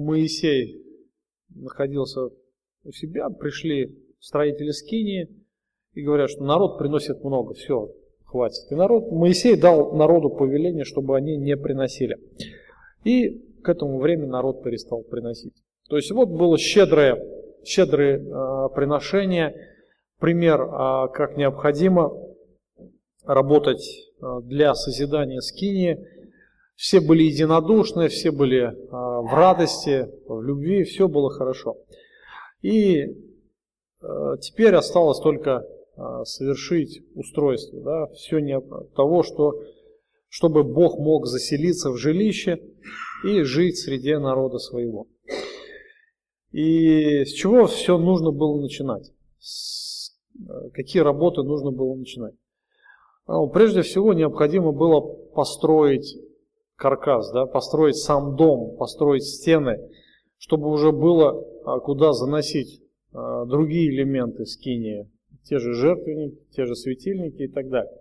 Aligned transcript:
Моисей 0.00 0.82
находился 1.54 2.30
у 2.84 2.92
себя, 2.92 3.28
пришли 3.30 3.98
строители 4.20 4.70
Скинии 4.70 5.28
и 5.94 6.02
говорят, 6.02 6.30
что 6.30 6.44
народ 6.44 6.78
приносит 6.78 7.22
много, 7.24 7.54
все, 7.54 7.92
хватит. 8.24 8.70
И 8.70 8.74
народ, 8.74 9.10
Моисей 9.10 9.56
дал 9.56 9.94
народу 9.94 10.30
повеление, 10.30 10.84
чтобы 10.84 11.16
они 11.16 11.36
не 11.36 11.56
приносили. 11.56 12.18
И 13.04 13.40
к 13.62 13.68
этому 13.68 13.98
времени 13.98 14.28
народ 14.28 14.62
перестал 14.62 15.02
приносить. 15.02 15.54
То 15.88 15.96
есть 15.96 16.10
вот 16.12 16.28
было 16.28 16.56
щедрое, 16.56 17.20
щедрое 17.64 18.18
э, 18.18 18.68
приношение, 18.74 19.54
пример, 20.18 20.60
э, 20.62 21.08
как 21.12 21.36
необходимо 21.36 22.12
работать 23.24 23.84
э, 24.22 24.40
для 24.44 24.74
созидания 24.74 25.40
скинии. 25.40 26.06
Все 26.80 27.02
были 27.02 27.24
единодушны, 27.24 28.08
все 28.08 28.30
были 28.30 28.62
э, 28.62 28.72
в 28.72 29.28
радости, 29.34 30.08
в 30.26 30.40
любви, 30.40 30.84
все 30.84 31.08
было 31.08 31.28
хорошо. 31.28 31.76
И 32.62 33.02
э, 33.02 33.06
теперь 34.40 34.74
осталось 34.74 35.18
только 35.18 35.62
э, 35.62 36.00
совершить 36.24 37.02
устройство, 37.14 37.82
да, 37.82 38.06
все 38.14 38.38
не 38.38 38.58
того, 38.96 39.22
что, 39.22 39.62
чтобы 40.30 40.64
Бог 40.64 40.98
мог 40.98 41.26
заселиться 41.26 41.90
в 41.90 41.98
жилище 41.98 42.62
и 43.26 43.42
жить 43.42 43.76
среди 43.76 44.16
народа 44.16 44.56
своего. 44.56 45.06
И 46.50 47.26
с 47.26 47.32
чего 47.34 47.66
все 47.66 47.98
нужно 47.98 48.30
было 48.30 48.58
начинать? 48.58 49.12
С, 49.38 50.16
э, 50.34 50.70
какие 50.72 51.02
работы 51.02 51.42
нужно 51.42 51.72
было 51.72 51.94
начинать? 51.94 52.36
Ну, 53.26 53.50
прежде 53.50 53.82
всего 53.82 54.14
необходимо 54.14 54.72
было 54.72 55.02
построить 55.34 56.16
каркас, 56.80 57.30
да, 57.32 57.46
построить 57.46 57.96
сам 57.96 58.36
дом, 58.36 58.76
построить 58.76 59.24
стены, 59.24 59.78
чтобы 60.38 60.68
уже 60.68 60.90
было 60.90 61.44
а, 61.64 61.78
куда 61.80 62.12
заносить 62.12 62.82
а, 63.12 63.44
другие 63.44 63.90
элементы 63.90 64.46
скинии, 64.46 65.08
те 65.44 65.58
же 65.58 65.74
жертвенники, 65.74 66.42
те 66.56 66.64
же 66.66 66.74
светильники 66.74 67.42
и 67.42 67.48
так 67.48 67.68
далее. 67.68 67.92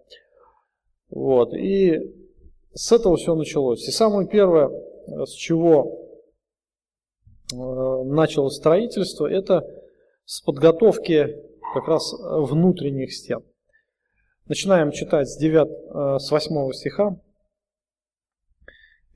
Вот. 1.10 1.54
И 1.54 2.00
с 2.74 2.92
этого 2.92 3.18
все 3.18 3.36
началось. 3.36 3.88
И 3.88 3.92
самое 3.92 4.28
первое, 4.28 4.70
с 5.26 5.32
чего 5.32 6.00
Э, 7.52 8.04
началось 8.04 8.56
строительство, 8.56 9.26
это 9.26 9.66
с 10.26 10.42
подготовки 10.42 11.36
как 11.74 11.88
раз 11.88 12.14
внутренних 12.20 13.14
стен. 13.14 13.44
Начинаем 14.48 14.92
читать 14.92 15.30
с, 15.30 15.38
9, 15.38 15.68
э, 15.68 16.20
с 16.20 16.32
8 16.32 16.72
стиха. 16.74 17.18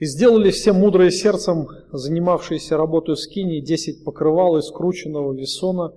«И 0.03 0.05
сделали 0.05 0.51
все 0.51 0.73
мудрые 0.73 1.11
сердцем, 1.11 1.65
занимавшиеся 1.93 2.75
работой 2.75 3.15
в 3.15 3.19
скинии, 3.19 3.61
десять 3.61 4.03
покрывал 4.03 4.57
из 4.57 4.65
скрученного 4.65 5.31
весона, 5.31 5.93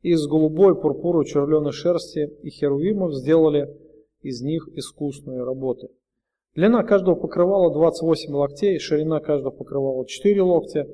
из 0.00 0.28
голубой 0.28 0.80
пурпуру 0.80 1.24
червленой 1.24 1.72
шерсти, 1.72 2.30
и 2.44 2.50
херувимов 2.50 3.12
сделали 3.14 3.68
из 4.20 4.42
них 4.42 4.68
искусные 4.76 5.42
работы. 5.42 5.88
Длина 6.54 6.84
каждого 6.84 7.16
покрывала 7.16 7.72
28 7.72 8.32
локтей, 8.32 8.78
ширина 8.78 9.18
каждого 9.18 9.50
покрывала 9.50 10.06
4 10.06 10.40
локтя, 10.40 10.86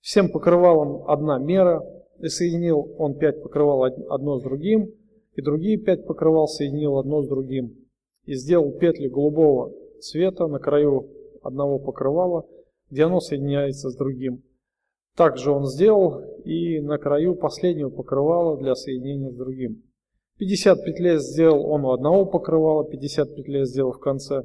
Всем 0.00 0.32
покрывалам 0.32 1.08
одна 1.08 1.38
мера, 1.38 1.84
и 2.18 2.26
соединил 2.26 2.96
он 2.98 3.16
пять 3.16 3.40
покрывал 3.44 3.84
одно 3.84 4.40
с 4.40 4.42
другим, 4.42 4.90
и 5.36 5.40
другие 5.40 5.78
пять 5.78 6.04
покрывал 6.04 6.48
соединил 6.48 6.98
одно 6.98 7.22
с 7.22 7.28
другим. 7.28 7.76
И 8.24 8.34
сделал 8.34 8.72
петли 8.72 9.06
голубого 9.06 9.72
цвета 10.00 10.48
на 10.48 10.58
краю 10.58 11.12
одного 11.46 11.78
покрывала, 11.78 12.46
где 12.90 13.04
оно 13.04 13.20
соединяется 13.20 13.90
с 13.90 13.96
другим. 13.96 14.42
Также 15.16 15.50
он 15.50 15.66
сделал 15.66 16.20
и 16.44 16.80
на 16.80 16.98
краю 16.98 17.34
последнего 17.34 17.88
покрывала 17.88 18.58
для 18.58 18.74
соединения 18.74 19.30
с 19.30 19.36
другим. 19.36 19.82
50 20.38 20.84
петлей 20.84 21.18
сделал 21.18 21.66
он 21.70 21.84
у 21.84 21.92
одного 21.92 22.26
покрывала, 22.26 22.84
50 22.84 23.34
петлей 23.34 23.64
сделал 23.64 23.92
в 23.92 24.00
конце 24.00 24.42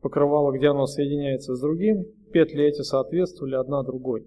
покрывала, 0.00 0.52
где 0.52 0.68
оно 0.68 0.86
соединяется 0.86 1.54
с 1.54 1.60
другим. 1.60 2.04
Петли 2.32 2.64
эти 2.64 2.82
соответствовали 2.82 3.54
одна 3.54 3.82
другой. 3.82 4.24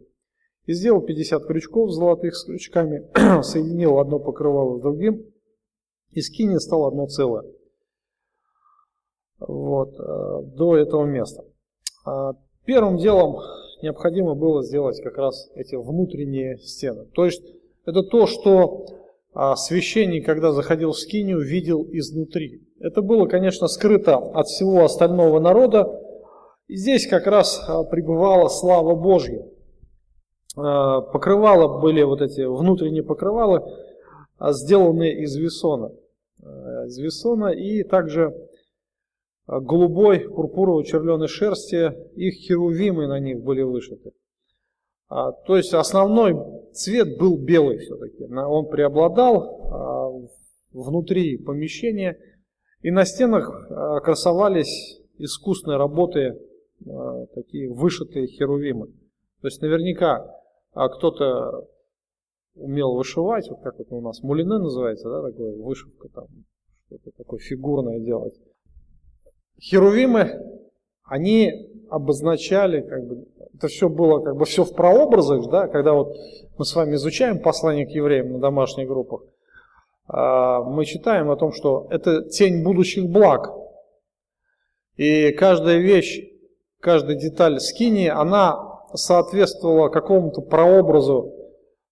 И 0.66 0.74
сделал 0.74 1.02
50 1.02 1.46
крючков 1.46 1.92
золотых 1.92 2.36
с 2.36 2.44
крючками, 2.44 3.08
соединил 3.44 4.00
одно 4.00 4.20
покрывало 4.20 4.80
с 4.80 4.82
другим, 4.82 5.24
и 6.12 6.22
скини 6.22 6.58
стал 6.58 6.88
одно 6.88 7.08
целое. 7.08 7.46
Вот, 9.40 9.94
э, 10.00 10.42
до 10.58 10.76
этого 10.76 11.06
места. 11.06 11.46
А 12.08 12.32
первым 12.66 12.98
делом 12.98 13.40
необходимо 13.82 14.34
было 14.34 14.64
сделать 14.64 15.02
как 15.04 15.18
раз 15.18 15.50
эти 15.56 15.76
внутренние 15.76 16.58
стены. 16.60 17.06
То 17.14 17.26
есть 17.26 17.44
это 17.86 18.02
то, 18.02 18.28
что 18.28 18.86
а, 19.34 19.58
священник, 19.58 20.26
когда 20.26 20.54
заходил 20.54 20.94
в 20.94 20.98
скинию, 20.98 21.42
видел 21.42 21.86
изнутри. 21.92 22.62
Это 22.80 23.02
было, 23.02 23.26
конечно, 23.26 23.68
скрыто 23.68 24.16
от 24.16 24.48
всего 24.48 24.86
остального 24.86 25.40
народа. 25.42 26.02
И 26.68 26.78
здесь 26.78 27.08
как 27.08 27.28
раз 27.28 27.62
а, 27.68 27.84
пребывала 27.84 28.48
слава 28.48 28.96
Божья. 28.96 29.46
Покрывала 30.56 31.80
были 31.80 32.02
вот 32.02 32.20
эти 32.22 32.42
внутренние 32.42 33.04
покрывалы, 33.04 33.62
сделанные 34.40 35.22
из 35.22 35.36
весона. 35.36 35.92
Из 36.40 36.98
весона 36.98 37.50
и 37.50 37.84
также 37.84 38.34
голубой, 39.48 40.20
пурпуровой, 40.20 40.84
червленой 40.84 41.28
шерсти, 41.28 41.92
их 42.16 42.36
херувимы 42.36 43.08
на 43.08 43.20
них 43.20 43.42
были 43.42 43.62
вышиты. 43.62 44.12
А, 45.10 45.32
то 45.32 45.56
есть 45.56 45.74
основной 45.74 46.36
цвет 46.74 47.18
был 47.18 47.38
белый 47.38 47.78
все-таки. 47.78 48.24
Он 48.26 48.70
преобладал 48.70 49.40
а, 49.44 50.28
внутри 50.74 51.38
помещения. 51.38 52.18
И 52.82 52.92
на 52.92 53.06
стенах 53.06 53.68
красовались 54.04 55.02
искусные 55.18 55.78
работы, 55.78 56.40
такие 57.34 57.74
вышитые 57.74 58.28
херувимы. 58.28 58.88
То 59.42 59.48
есть 59.48 59.62
наверняка 59.64 60.38
а 60.78 60.90
кто-то 60.90 61.68
умел 62.54 62.96
вышивать, 62.96 63.50
вот 63.50 63.62
как 63.62 63.80
это 63.80 63.96
у 63.96 64.02
нас 64.02 64.22
мулине 64.22 64.60
называется, 64.60 65.10
да, 65.10 65.24
такое 65.24 65.56
вышивка 65.56 66.08
там, 66.10 66.28
что-то 66.86 67.10
такое 67.18 67.40
фигурное 67.40 68.00
делать. 68.00 68.36
Херувимы, 69.60 70.42
они 71.04 71.52
обозначали, 71.90 72.82
как 72.82 73.08
бы, 73.08 73.26
это 73.56 73.68
все 73.68 73.90
было 73.90 74.20
как 74.20 74.36
бы 74.36 74.46
все 74.46 74.64
в 74.64 74.74
прообразах, 74.74 75.50
да, 75.50 75.68
когда 75.68 75.94
вот 75.94 76.16
мы 76.58 76.66
с 76.66 76.76
вами 76.76 76.96
изучаем 76.96 77.40
послание 77.40 77.86
к 77.86 77.90
евреям 77.90 78.34
на 78.34 78.40
домашних 78.40 78.88
группах, 78.88 79.22
а, 80.08 80.62
мы 80.64 80.86
читаем 80.86 81.32
о 81.32 81.38
том, 81.38 81.52
что 81.54 81.88
это 81.90 82.24
тень 82.30 82.64
будущих 82.64 83.10
благ. 83.10 83.52
И 84.96 85.32
каждая 85.32 85.78
вещь, 85.78 86.20
каждая 86.80 87.16
деталь 87.16 87.60
скини, 87.60 88.08
она 88.08 88.82
соответствовало 88.94 89.90
какому-то 89.90 90.42
прообразу, 90.42 91.34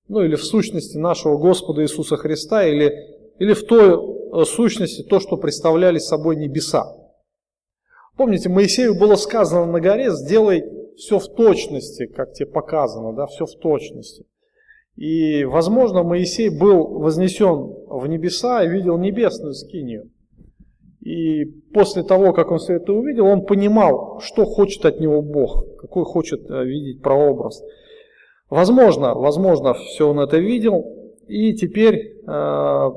ну 0.08 0.22
или 0.24 0.36
в 0.36 0.44
сущности 0.44 0.97
нашего 0.97 1.38
Господа 1.38 1.84
Иисуса 1.84 2.16
Христа, 2.18 2.66
или, 2.66 2.94
или 3.40 3.53
в 3.53 3.66
той 3.66 4.42
э, 4.42 4.46
сущности 4.46 5.03
то, 5.03 5.20
что 5.20 5.38
представляли 5.38 5.97
собой 5.97 6.36
небеса. 6.36 6.96
Помните, 8.18 8.50
Моисею 8.50 8.98
было 8.98 9.16
сказано 9.16 9.66
на 9.66 9.81
горе, 9.81 10.12
сделай 10.12 10.64
все 10.96 11.20
в 11.20 11.28
точности, 11.28 12.06
как 12.06 12.34
тебе 12.34 12.48
показано, 12.48 13.14
да, 13.14 13.26
все 13.28 13.46
в 13.46 13.56
точности. 13.56 14.26
И, 14.96 15.44
возможно, 15.44 16.03
Моисей 16.03 16.50
был 16.50 17.00
вознесен 17.00 17.74
в 17.90 18.08
небеса 18.08 18.64
и 18.64 18.70
видел 18.70 18.98
небесную 18.98 19.53
скинию. 19.53 20.09
И 21.02 21.46
после 21.74 22.03
того, 22.03 22.31
как 22.31 22.52
он 22.52 22.59
все 22.59 22.76
это 22.76 22.94
увидел, 22.94 23.26
он 23.26 23.46
понимал, 23.46 24.20
что 24.22 24.46
хочет 24.46 24.86
от 24.86 25.00
него 25.00 25.22
Бог, 25.22 25.78
какой 25.78 26.06
хочет 26.06 26.50
э, 26.50 26.64
видеть 26.64 27.03
прообраз. 27.03 27.62
Возможно, 28.50 29.14
возможно, 29.14 29.73
все 29.73 30.09
он 30.09 30.20
это 30.20 30.38
видел. 30.38 30.84
И 31.28 31.53
теперь 31.53 32.22
э, 32.26 32.91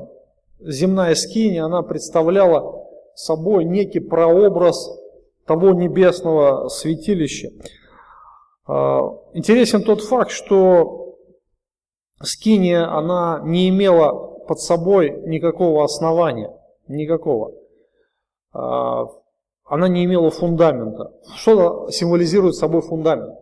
земная 0.61 1.13
скиния, 1.15 1.65
она 1.65 1.81
представляла 1.81 2.87
собой 3.13 3.65
некий 3.65 3.99
прообраз 3.99 4.98
того 5.49 5.73
небесного 5.73 6.69
святилища. 6.69 7.49
Э, 8.67 8.99
интересен 9.33 9.81
тот 9.81 10.03
факт, 10.03 10.29
что 10.29 11.15
скиния, 12.21 12.85
она 12.85 13.41
не 13.43 13.67
имела 13.69 14.13
под 14.47 14.59
собой 14.59 15.23
никакого 15.25 15.83
основания, 15.83 16.55
никакого. 16.87 17.53
А, 18.53 19.07
она 19.65 19.87
не 19.87 20.05
имела 20.05 20.29
фундамента. 20.29 21.13
Что 21.35 21.89
символизирует 21.89 22.53
собой 22.53 22.81
фундамент? 22.81 23.39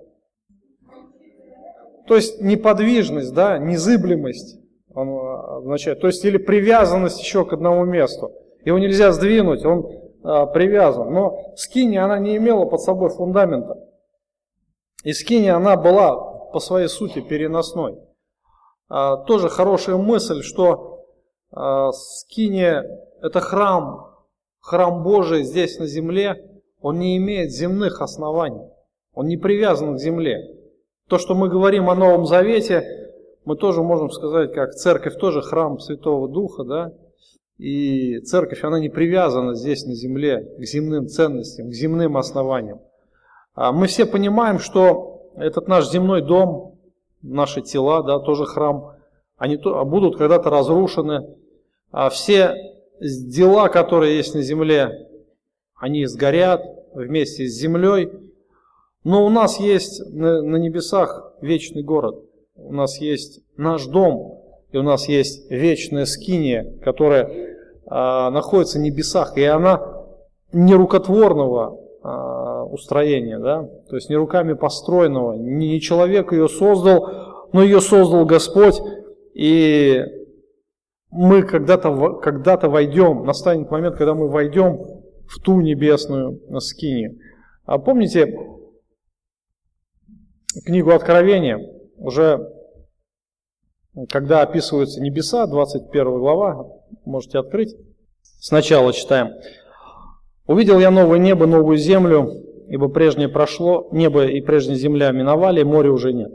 То 2.07 2.15
есть 2.15 2.41
неподвижность, 2.41 3.33
да, 3.33 3.57
незыблемость 3.57 4.61
он 4.93 5.09
означает. 5.57 5.99
То 5.99 6.07
есть 6.07 6.23
или 6.23 6.37
привязанность 6.37 7.19
еще 7.19 7.43
к 7.43 7.51
одному 7.51 7.83
месту. 7.83 8.31
Его 8.63 8.79
нельзя 8.79 9.11
сдвинуть, 9.11 9.65
он 9.65 9.85
а, 9.85 10.06
привязан. 10.53 11.13
Но 11.13 11.53
скини 11.55 11.97
она 11.97 12.19
не 12.19 12.37
имела 12.37 12.65
под 12.65 12.81
собой 12.81 13.09
фундамента. 13.09 13.77
И 15.03 15.13
скини 15.13 15.47
она 15.47 15.77
была 15.77 16.15
по 16.51 16.59
своей 16.59 16.87
сути 16.87 17.21
переносной. 17.21 17.97
А, 18.89 19.17
тоже 19.17 19.49
хорошая 19.49 19.97
мысль, 19.97 20.41
что 20.41 21.05
а, 21.51 21.91
скиния– 21.91 22.85
это 23.21 23.39
храм, 23.39 24.15
храм 24.59 25.03
Божий 25.03 25.43
здесь 25.43 25.77
на 25.79 25.87
земле, 25.87 26.61
он 26.81 26.99
не 26.99 27.17
имеет 27.17 27.51
земных 27.51 28.01
оснований, 28.01 28.69
он 29.13 29.27
не 29.27 29.37
привязан 29.37 29.95
к 29.95 29.99
земле. 29.99 30.55
То, 31.09 31.17
что 31.17 31.35
мы 31.35 31.49
говорим 31.49 31.89
о 31.89 31.95
Новом 31.95 32.25
Завете, 32.25 32.83
мы 33.45 33.55
тоже 33.55 33.81
можем 33.81 34.09
сказать, 34.09 34.53
как 34.53 34.73
церковь 34.73 35.17
тоже 35.17 35.41
храм 35.41 35.79
Святого 35.79 36.27
Духа, 36.27 36.63
да, 36.63 36.93
и 37.57 38.19
церковь, 38.19 38.63
она 38.63 38.79
не 38.79 38.89
привязана 38.89 39.55
здесь 39.55 39.85
на 39.85 39.95
земле 39.95 40.47
к 40.57 40.63
земным 40.63 41.07
ценностям, 41.07 41.69
к 41.69 41.73
земным 41.73 42.17
основаниям. 42.17 42.81
А 43.55 43.71
мы 43.71 43.87
все 43.87 44.05
понимаем, 44.05 44.59
что 44.59 45.31
этот 45.35 45.67
наш 45.67 45.89
земной 45.89 46.21
дом, 46.21 46.77
наши 47.23 47.61
тела, 47.61 48.03
да, 48.03 48.19
тоже 48.19 48.45
храм, 48.45 48.93
они 49.37 49.57
будут 49.57 50.17
когда-то 50.17 50.49
разрушены. 50.49 51.35
А 51.91 52.09
все 52.09 52.55
дела, 52.99 53.69
которые 53.69 54.17
есть 54.17 54.35
на 54.35 54.41
земле, 54.41 55.07
они 55.75 56.05
сгорят 56.05 56.61
вместе 56.93 57.47
с 57.47 57.57
землей. 57.57 58.11
Но 59.03 59.25
у 59.25 59.29
нас 59.29 59.59
есть 59.59 60.01
на, 60.13 60.57
небесах 60.57 61.33
вечный 61.41 61.81
город. 61.81 62.23
У 62.55 62.73
нас 62.73 62.99
есть 62.99 63.41
наш 63.55 63.85
дом, 63.85 64.43
и 64.71 64.77
у 64.77 64.83
нас 64.83 65.07
есть 65.07 65.49
вечная 65.49 66.05
скиния, 66.05 66.77
которая 66.83 67.25
а, 67.25 67.46
находится 67.89 68.79
в 68.79 68.81
небесах, 68.81 69.37
и 69.37 69.43
она 69.43 69.81
нерукотворного 70.51 71.79
а, 72.03 72.63
устроения, 72.65 73.39
да? 73.39 73.69
то 73.89 73.95
есть 73.95 74.09
не 74.09 74.15
руками 74.15 74.53
построенного, 74.53 75.33
не 75.33 75.79
человек 75.81 76.31
ее 76.31 76.47
создал, 76.47 77.47
но 77.53 77.63
ее 77.63 77.81
создал 77.81 78.25
Господь, 78.25 78.79
и 79.33 80.03
мы 81.11 81.43
когда-то 81.43 82.13
когда 82.21 82.57
войдем, 82.57 83.25
настанет 83.25 83.71
момент, 83.71 83.95
когда 83.95 84.13
мы 84.13 84.29
войдем 84.29 84.79
в 85.27 85.41
ту 85.41 85.61
небесную 85.61 86.39
скинию. 86.59 87.17
А 87.65 87.77
помните 87.77 88.33
книгу 90.65 90.91
Откровения, 90.91 91.59
уже 91.97 92.56
когда 94.05 94.41
описываются 94.41 95.01
небеса, 95.01 95.47
21 95.47 96.19
глава, 96.19 96.67
можете 97.05 97.39
открыть. 97.39 97.75
Сначала 98.21 98.93
читаем. 98.93 99.33
«Увидел 100.45 100.79
я 100.79 100.91
новое 100.91 101.19
небо, 101.19 101.47
новую 101.47 101.77
землю, 101.77 102.31
ибо 102.69 102.89
прежнее 102.89 103.27
прошло, 103.27 103.89
небо 103.91 104.25
и 104.25 104.39
прежняя 104.41 104.77
земля 104.77 105.11
миновали, 105.11 105.63
моря 105.63 105.91
уже 105.91 106.13
нет. 106.13 106.31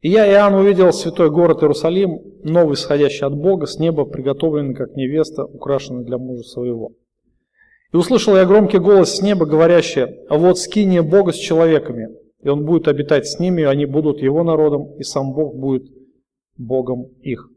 И 0.00 0.10
я, 0.10 0.30
Иоанн, 0.30 0.54
увидел 0.54 0.92
святой 0.92 1.30
город 1.30 1.62
Иерусалим, 1.62 2.20
новый, 2.44 2.76
сходящий 2.76 3.26
от 3.26 3.34
Бога, 3.34 3.66
с 3.66 3.78
неба, 3.78 4.04
приготовленный 4.04 4.74
как 4.74 4.94
невеста, 4.94 5.44
украшенный 5.44 6.04
для 6.04 6.18
мужа 6.18 6.42
своего. 6.42 6.92
И 7.92 7.96
услышал 7.96 8.36
я 8.36 8.44
громкий 8.44 8.78
голос 8.78 9.16
с 9.16 9.22
неба, 9.22 9.46
говорящий, 9.46 10.04
«А 10.28 10.36
вот 10.36 10.58
скиния 10.58 11.02
Бога 11.02 11.32
с 11.32 11.36
человеками, 11.36 12.10
и 12.42 12.48
он 12.48 12.64
будет 12.64 12.86
обитать 12.86 13.26
с 13.26 13.40
ними, 13.40 13.62
и 13.62 13.64
они 13.64 13.86
будут 13.86 14.20
его 14.20 14.44
народом, 14.44 14.94
и 14.98 15.02
сам 15.02 15.32
Бог 15.32 15.56
будет 15.56 15.84
Богом 16.58 17.06
их. 17.22 17.48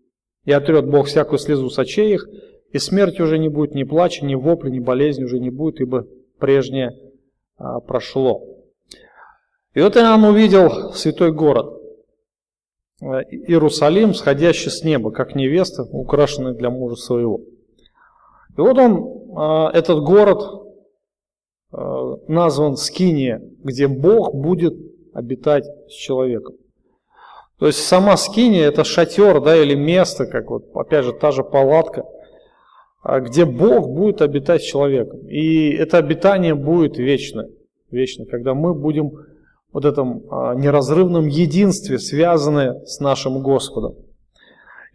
И 0.45 0.51
отрет 0.51 0.89
Бог 0.89 1.07
всякую 1.07 1.39
слезу 1.39 1.69
с 1.69 1.77
очей 1.77 2.13
их, 2.13 2.27
и 2.71 2.77
смерть 2.77 3.19
уже 3.19 3.37
не 3.37 3.49
будет, 3.49 3.75
ни 3.75 3.83
плача, 3.83 4.25
ни 4.25 4.35
вопли, 4.35 4.69
ни 4.69 4.79
болезни 4.79 5.25
уже 5.25 5.39
не 5.39 5.49
будет, 5.49 5.81
ибо 5.81 6.07
прежнее 6.39 6.97
а, 7.57 7.79
прошло. 7.79 8.47
И 9.73 9.81
вот 9.81 9.97
Иоанн 9.97 10.23
увидел 10.23 10.93
святой 10.93 11.31
город, 11.31 11.81
а, 13.01 13.21
Иерусалим, 13.23 14.13
сходящий 14.13 14.71
с 14.71 14.83
неба, 14.83 15.11
как 15.11 15.35
невеста, 15.35 15.83
украшенная 15.83 16.53
для 16.53 16.69
мужа 16.69 16.95
своего. 16.95 17.41
И 18.57 18.61
вот 18.61 18.77
он, 18.77 19.37
а, 19.37 19.71
этот 19.73 20.03
город, 20.03 20.41
а, 21.71 22.17
назван 22.27 22.77
Скиния, 22.77 23.41
где 23.63 23.87
Бог 23.87 24.33
будет 24.33 24.73
обитать 25.13 25.65
с 25.87 25.93
человеком. 25.93 26.55
То 27.61 27.67
есть 27.67 27.85
сама 27.85 28.17
скиния 28.17 28.69
это 28.69 28.83
шатер, 28.83 29.39
да, 29.39 29.55
или 29.55 29.75
место, 29.75 30.25
как 30.25 30.49
вот, 30.49 30.71
опять 30.73 31.05
же, 31.05 31.13
та 31.13 31.29
же 31.29 31.43
палатка, 31.43 32.05
а 33.03 33.19
где 33.19 33.45
Бог 33.45 33.87
будет 33.87 34.23
обитать 34.23 34.63
с 34.63 34.65
человеком. 34.65 35.27
И 35.27 35.69
это 35.69 35.99
обитание 35.99 36.55
будет 36.55 36.97
вечно, 36.97 37.45
вечно, 37.91 38.25
когда 38.25 38.55
мы 38.55 38.73
будем 38.73 39.11
вот 39.71 39.85
этом 39.85 40.23
а, 40.31 40.55
неразрывном 40.55 41.27
единстве, 41.27 41.99
связаны 41.99 42.83
с 42.87 42.99
нашим 42.99 43.43
Господом. 43.43 43.93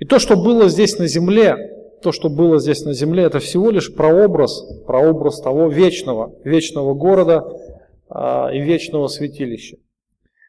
И 0.01 0.05
то, 0.05 0.19
что 0.19 0.37
было 0.37 0.69
здесь 0.69 0.99
на 0.99 1.07
земле, 1.07 1.57
то, 2.03 2.11
что 2.11 2.29
было 2.29 2.59
здесь 2.59 2.85
на 2.85 2.95
земле, 2.95 3.23
это 3.23 3.39
всего 3.39 3.71
лишь 3.71 3.95
прообраз, 3.95 4.61
прообраз 4.89 5.41
того 5.41 5.69
вечного, 5.69 6.35
вечного 6.43 6.95
города 6.95 7.45
а, 8.09 8.51
и 8.53 8.59
вечного 8.59 9.07
святилища. 9.07 9.77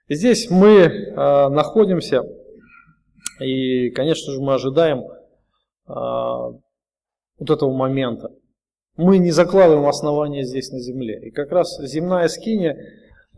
Здесь 0.10 0.50
мы 0.50 0.70
э, 0.70 1.50
находимся, 1.50 2.24
и, 3.42 3.90
конечно 3.90 4.32
же, 4.32 4.42
мы 4.42 4.54
ожидаем 4.54 5.00
э, 5.00 5.04
вот 5.88 7.50
этого 7.50 7.74
момента. 7.74 8.32
Мы 8.96 9.18
не 9.18 9.32
закладываем 9.32 9.86
основания 9.86 10.44
здесь 10.44 10.72
на 10.72 10.80
земле. 10.80 11.20
И 11.28 11.32
как 11.32 11.52
раз 11.52 11.78
земная 11.82 12.30
скиния, 12.30 12.78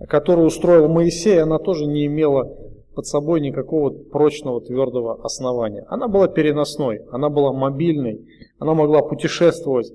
которую 0.08 0.48
устроил 0.48 0.88
Моисей, 0.88 1.42
она 1.42 1.58
тоже 1.58 1.86
не 1.86 2.06
имела 2.06 2.56
под 2.96 3.08
собой 3.08 3.42
никакого 3.42 3.90
прочного 3.90 4.62
твердого 4.62 5.24
основания. 5.24 5.86
Она 5.90 6.08
была 6.08 6.28
переносной, 6.28 7.02
она 7.12 7.30
была 7.30 7.52
мобильной, 7.52 8.26
она 8.60 8.74
могла 8.74 9.02
путешествовать 9.02 9.92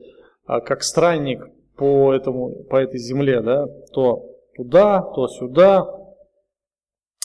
а, 0.47 0.61
как 0.61 0.82
странник 0.82 1.47
по, 1.76 2.12
этому, 2.12 2.65
по 2.65 2.76
этой 2.76 2.99
земле, 2.99 3.41
да, 3.41 3.67
то 3.93 4.25
туда, 4.56 5.03
то 5.15 5.29
сюда, 5.29 6.03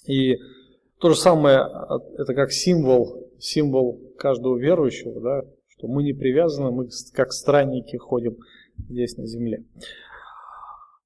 и 0.05 0.37
то 0.99 1.09
же 1.09 1.15
самое, 1.15 1.59
это 2.17 2.33
как 2.33 2.51
символ, 2.51 3.29
символ 3.39 3.99
каждого 4.17 4.57
верующего, 4.57 5.21
да, 5.21 5.41
что 5.67 5.87
мы 5.87 6.03
не 6.03 6.13
привязаны, 6.13 6.71
мы 6.71 6.89
как 7.13 7.31
странники 7.31 7.95
ходим 7.95 8.37
здесь 8.77 9.17
на 9.17 9.25
земле. 9.25 9.63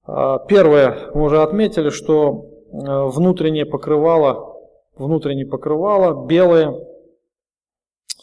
А, 0.05 0.39
первое, 0.39 1.11
мы 1.13 1.25
уже 1.25 1.41
отметили, 1.41 1.89
что 1.89 2.45
э, 2.71 2.75
внутреннее 2.75 3.65
покрывало, 3.65 4.57
внутреннее 4.95 5.45
покрывало 5.45 6.25
белое, 6.25 6.73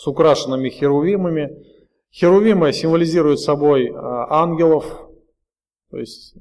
с 0.01 0.07
украшенными 0.07 0.71
херувимами. 0.71 1.63
Херувимы 2.11 2.73
символизируют 2.73 3.39
собой 3.39 3.93
ангелов, 3.95 5.09
то 5.91 5.99
есть 5.99 6.35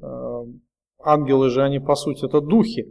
ангелы 0.98 1.50
же 1.50 1.62
они 1.62 1.80
по 1.80 1.96
сути 1.96 2.26
это 2.26 2.40
духи, 2.40 2.88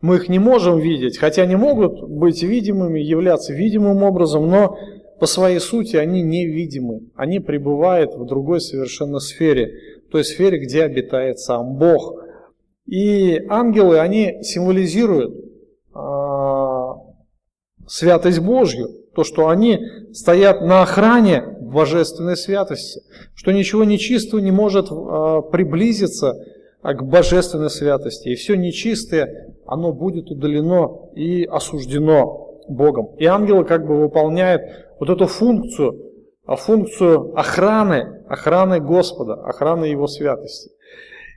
мы 0.00 0.16
их 0.16 0.28
не 0.28 0.38
можем 0.38 0.78
видеть, 0.78 1.18
хотя 1.18 1.42
они 1.42 1.56
могут 1.56 2.08
быть 2.08 2.42
видимыми, 2.42 3.00
являться 3.00 3.52
видимым 3.52 4.02
образом, 4.02 4.48
но 4.48 4.78
по 5.18 5.26
своей 5.26 5.60
сути 5.60 5.96
они 5.96 6.22
невидимы. 6.22 7.00
Они 7.14 7.40
пребывают 7.40 8.14
в 8.14 8.24
другой 8.24 8.60
совершенно 8.60 9.18
сфере, 9.18 9.70
той 10.10 10.24
сфере, 10.24 10.58
где 10.58 10.84
обитает 10.84 11.38
сам 11.38 11.76
Бог. 11.76 12.14
И 12.86 13.38
ангелы, 13.48 14.00
они 14.00 14.42
символизируют 14.42 15.34
а, 15.94 16.94
святость 17.86 18.40
Божью, 18.40 18.88
то, 19.14 19.22
что 19.22 19.48
они 19.48 19.80
стоят 20.12 20.62
на 20.62 20.82
охране 20.82 21.42
божественной 21.60 22.36
святости, 22.36 23.02
что 23.34 23.52
ничего 23.52 23.84
нечистого 23.84 24.40
не 24.40 24.50
может 24.50 24.86
а, 24.90 25.42
приблизиться 25.42 26.34
к 26.82 27.02
божественной 27.02 27.70
святости. 27.70 28.28
И 28.28 28.34
все 28.34 28.56
нечистое, 28.56 29.54
оно 29.66 29.92
будет 29.92 30.30
удалено 30.30 31.10
и 31.14 31.44
осуждено 31.44 32.60
Богом. 32.68 33.14
И 33.18 33.24
ангелы 33.26 33.64
как 33.64 33.86
бы 33.86 34.00
выполняют 34.00 34.62
вот 34.98 35.10
эту 35.10 35.26
функцию, 35.26 36.12
а 36.46 36.56
функцию 36.56 37.38
охраны, 37.38 38.22
охраны 38.28 38.80
Господа, 38.80 39.34
охраны 39.34 39.86
Его 39.86 40.06
святости. 40.06 40.70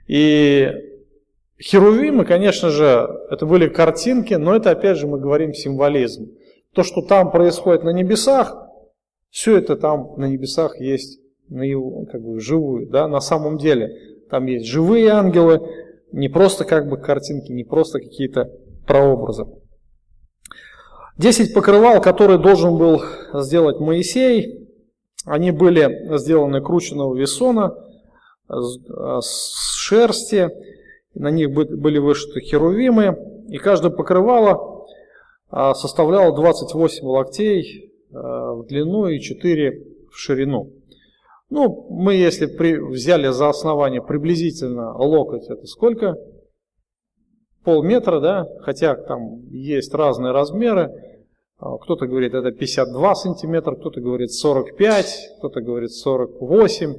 И 0.06 0.70
херувимы, 1.60 2.24
конечно 2.24 2.70
же, 2.70 3.08
это 3.30 3.46
были 3.46 3.68
картинки, 3.68 4.34
но 4.34 4.56
это 4.56 4.70
опять 4.70 4.98
же 4.98 5.06
мы 5.06 5.18
говорим 5.18 5.52
символизм. 5.52 6.30
То, 6.74 6.82
что 6.82 7.02
там 7.02 7.30
происходит 7.30 7.84
на 7.84 7.90
небесах, 7.90 8.56
все 9.30 9.58
это 9.58 9.76
там 9.76 10.14
на 10.16 10.26
небесах 10.26 10.80
есть 10.80 11.20
на 11.48 11.62
его, 11.62 12.04
как 12.10 12.22
бы, 12.22 12.40
живую, 12.40 12.88
да, 12.88 13.06
на 13.08 13.20
самом 13.20 13.58
деле. 13.58 14.13
Там 14.30 14.46
есть 14.46 14.66
живые 14.66 15.10
ангелы, 15.10 15.60
не 16.12 16.28
просто 16.28 16.64
как 16.64 16.88
бы 16.88 16.96
картинки, 16.96 17.52
не 17.52 17.64
просто 17.64 17.98
какие-то 17.98 18.50
прообразы. 18.86 19.46
Десять 21.16 21.54
покрывал, 21.54 22.00
которые 22.00 22.38
должен 22.38 22.76
был 22.76 23.02
сделать 23.34 23.78
Моисей, 23.78 24.68
они 25.24 25.52
были 25.52 26.16
сделаны 26.18 26.60
крученного 26.60 27.14
весона, 27.14 27.74
с 28.48 29.74
шерсти, 29.76 30.50
на 31.14 31.30
них 31.30 31.50
были 31.52 31.98
вышиты 31.98 32.40
херувимы, 32.40 33.16
и 33.48 33.58
каждое 33.58 33.90
покрывало 33.90 34.74
а, 35.56 35.74
составляло 35.74 36.34
28 36.34 37.06
локтей 37.06 37.92
а, 38.12 38.54
в 38.54 38.66
длину 38.66 39.06
и 39.06 39.20
4 39.20 39.86
в 40.10 40.18
ширину. 40.18 40.72
Ну, 41.50 41.86
мы 41.90 42.14
если 42.14 42.46
при, 42.46 42.78
взяли 42.78 43.28
за 43.28 43.48
основание 43.48 44.02
приблизительно 44.02 44.96
локоть, 44.96 45.48
это 45.48 45.66
сколько? 45.66 46.16
Полметра, 47.64 48.20
да? 48.20 48.46
Хотя 48.60 48.94
там 48.94 49.40
есть 49.50 49.94
разные 49.94 50.32
размеры. 50.32 50.90
А, 51.58 51.78
кто-то 51.78 52.06
говорит, 52.06 52.34
это 52.34 52.50
52 52.50 53.14
сантиметра, 53.14 53.74
кто-то 53.74 54.00
говорит 54.00 54.32
45, 54.32 55.36
кто-то 55.38 55.60
говорит 55.60 55.92
48. 55.92 56.94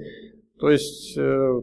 То 0.60 0.70
есть 0.70 1.18
э, 1.18 1.62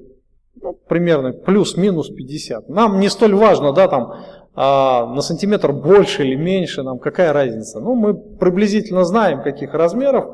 ну, 0.60 0.78
примерно 0.88 1.32
плюс-минус 1.32 2.10
50. 2.10 2.68
Нам 2.68 3.00
не 3.00 3.08
столь 3.08 3.34
важно, 3.34 3.72
да, 3.72 3.88
там 3.88 4.14
а, 4.54 5.06
на 5.06 5.22
сантиметр 5.22 5.72
больше 5.72 6.24
или 6.24 6.34
меньше, 6.34 6.82
нам 6.82 6.98
какая 6.98 7.32
разница. 7.32 7.80
Ну, 7.80 7.94
мы 7.94 8.14
приблизительно 8.14 9.04
знаем, 9.04 9.42
каких 9.42 9.72
размеров. 9.72 10.26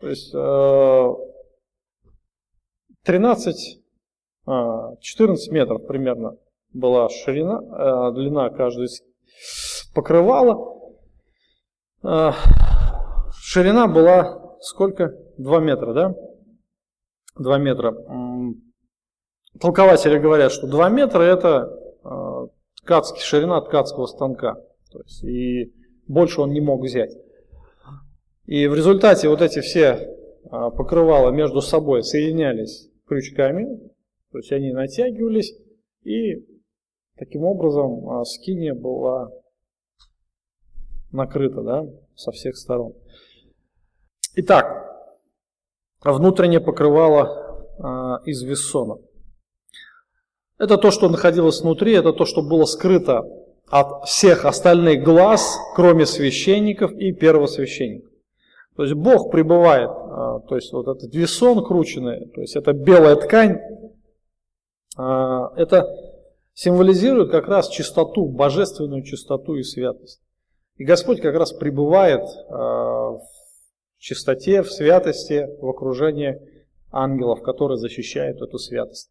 То 0.00 0.08
есть 0.08 0.32
13, 3.04 3.80
э, 4.46 4.50
14 5.00 5.48
а, 5.48 5.52
метров 5.52 5.86
примерно 5.86 6.36
была 6.72 7.08
ширина, 7.08 7.60
э, 7.60 8.14
длина 8.14 8.50
каждой 8.50 8.88
покрывала. 9.94 10.92
Э, 12.02 12.32
ширина 13.32 13.86
была 13.86 14.56
сколько? 14.60 15.14
2 15.38 15.60
метра, 15.60 15.92
да? 15.94 16.14
2 17.38 17.58
метра. 17.58 17.94
Толкователи 19.60 20.18
говорят, 20.18 20.52
что 20.52 20.66
2 20.66 20.88
метра 20.88 21.22
это 21.22 22.50
ткацкий, 22.82 23.22
ширина 23.22 23.60
ткацкого 23.60 24.06
станка. 24.06 24.54
То 24.90 25.00
есть, 25.00 25.24
и 25.24 25.72
больше 26.08 26.40
он 26.40 26.50
не 26.50 26.60
мог 26.60 26.82
взять. 26.82 27.12
И 28.46 28.66
в 28.66 28.74
результате 28.74 29.28
вот 29.28 29.42
эти 29.42 29.60
все 29.60 30.16
покрывала 30.50 31.30
между 31.30 31.60
собой 31.60 32.02
соединялись 32.02 32.87
крючками, 33.08 33.78
то 34.30 34.38
есть 34.38 34.52
они 34.52 34.72
натягивались, 34.72 35.54
и 36.04 36.46
таким 37.16 37.44
образом 37.44 38.24
скиния 38.24 38.74
была 38.74 39.30
накрыта 41.10 41.62
да, 41.62 41.86
со 42.14 42.30
всех 42.32 42.56
сторон. 42.56 42.94
Итак, 44.36 44.88
внутреннее 46.04 46.60
покрывало 46.60 47.66
э, 47.78 48.28
из 48.28 48.42
вессона. 48.42 48.98
Это 50.58 50.76
то, 50.76 50.90
что 50.90 51.08
находилось 51.08 51.60
внутри, 51.60 51.92
это 51.92 52.12
то, 52.12 52.24
что 52.24 52.42
было 52.42 52.64
скрыто 52.64 53.24
от 53.68 54.08
всех 54.08 54.44
остальных 54.44 55.04
глаз, 55.04 55.56
кроме 55.74 56.06
священников 56.06 56.92
и 56.92 57.12
первосвященников. 57.12 58.07
То 58.78 58.84
есть 58.84 58.94
Бог 58.94 59.32
пребывает, 59.32 59.90
а, 59.90 60.38
то 60.38 60.54
есть 60.54 60.72
вот 60.72 60.86
этот 60.86 61.12
весон 61.12 61.64
крученный, 61.64 62.28
то 62.28 62.40
есть 62.40 62.54
это 62.54 62.72
белая 62.72 63.16
ткань, 63.16 63.58
а, 64.96 65.52
это 65.56 65.84
символизирует 66.54 67.32
как 67.32 67.48
раз 67.48 67.70
чистоту, 67.70 68.26
божественную 68.26 69.02
чистоту 69.02 69.56
и 69.56 69.64
святость. 69.64 70.22
И 70.76 70.84
Господь 70.84 71.20
как 71.20 71.34
раз 71.34 71.52
пребывает 71.52 72.22
а, 72.22 73.14
в 73.14 73.26
чистоте, 73.98 74.62
в 74.62 74.70
святости, 74.70 75.48
в 75.60 75.68
окружении 75.68 76.38
ангелов, 76.92 77.42
которые 77.42 77.78
защищают 77.78 78.40
эту 78.40 78.58
святость. 78.58 79.10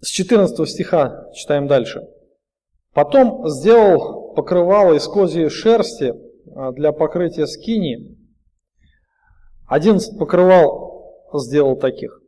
С 0.00 0.08
14 0.08 0.66
стиха 0.66 1.30
читаем 1.34 1.66
дальше. 1.66 2.08
Потом 2.94 3.46
сделал 3.50 4.32
покрывало 4.32 4.94
из 4.94 5.06
козьей 5.06 5.50
шерсти 5.50 6.14
для 6.72 6.92
покрытия 6.92 7.46
скини. 7.46 8.16
11 9.66 10.18
покрывал 10.18 10.88
сделал 11.34 11.76
таких. 11.76 12.20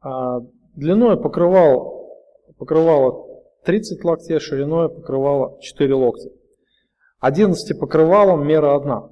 А 0.00 0.40
длиной 0.74 1.20
покрывал, 1.20 2.16
покрывало 2.58 3.26
30 3.64 4.02
локтей, 4.04 4.40
шириной 4.40 4.88
покрывало 4.88 5.60
4 5.60 5.94
локтя. 5.94 6.30
11 7.20 7.78
покрывалом 7.78 8.46
мера 8.46 8.74
одна. 8.74 9.10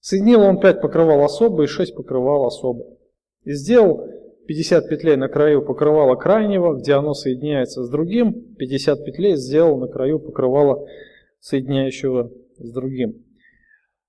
Соединил 0.00 0.42
он 0.42 0.58
5 0.58 0.80
покрывал 0.80 1.24
особо 1.24 1.62
и 1.62 1.66
6 1.66 1.94
покрывал 1.94 2.46
особо. 2.46 2.84
И 3.44 3.52
сделал 3.52 4.08
50 4.48 4.88
петлей 4.88 5.16
на 5.16 5.28
краю 5.28 5.64
покрывала 5.64 6.16
крайнего, 6.16 6.74
где 6.74 6.94
оно 6.94 7.14
соединяется 7.14 7.84
с 7.84 7.88
другим, 7.88 8.54
50 8.56 9.04
петлей 9.04 9.36
сделал 9.36 9.78
на 9.78 9.86
краю 9.86 10.18
покрывала 10.18 10.84
соединяющего 11.38 12.32
с 12.62 12.70
другим. 12.72 13.24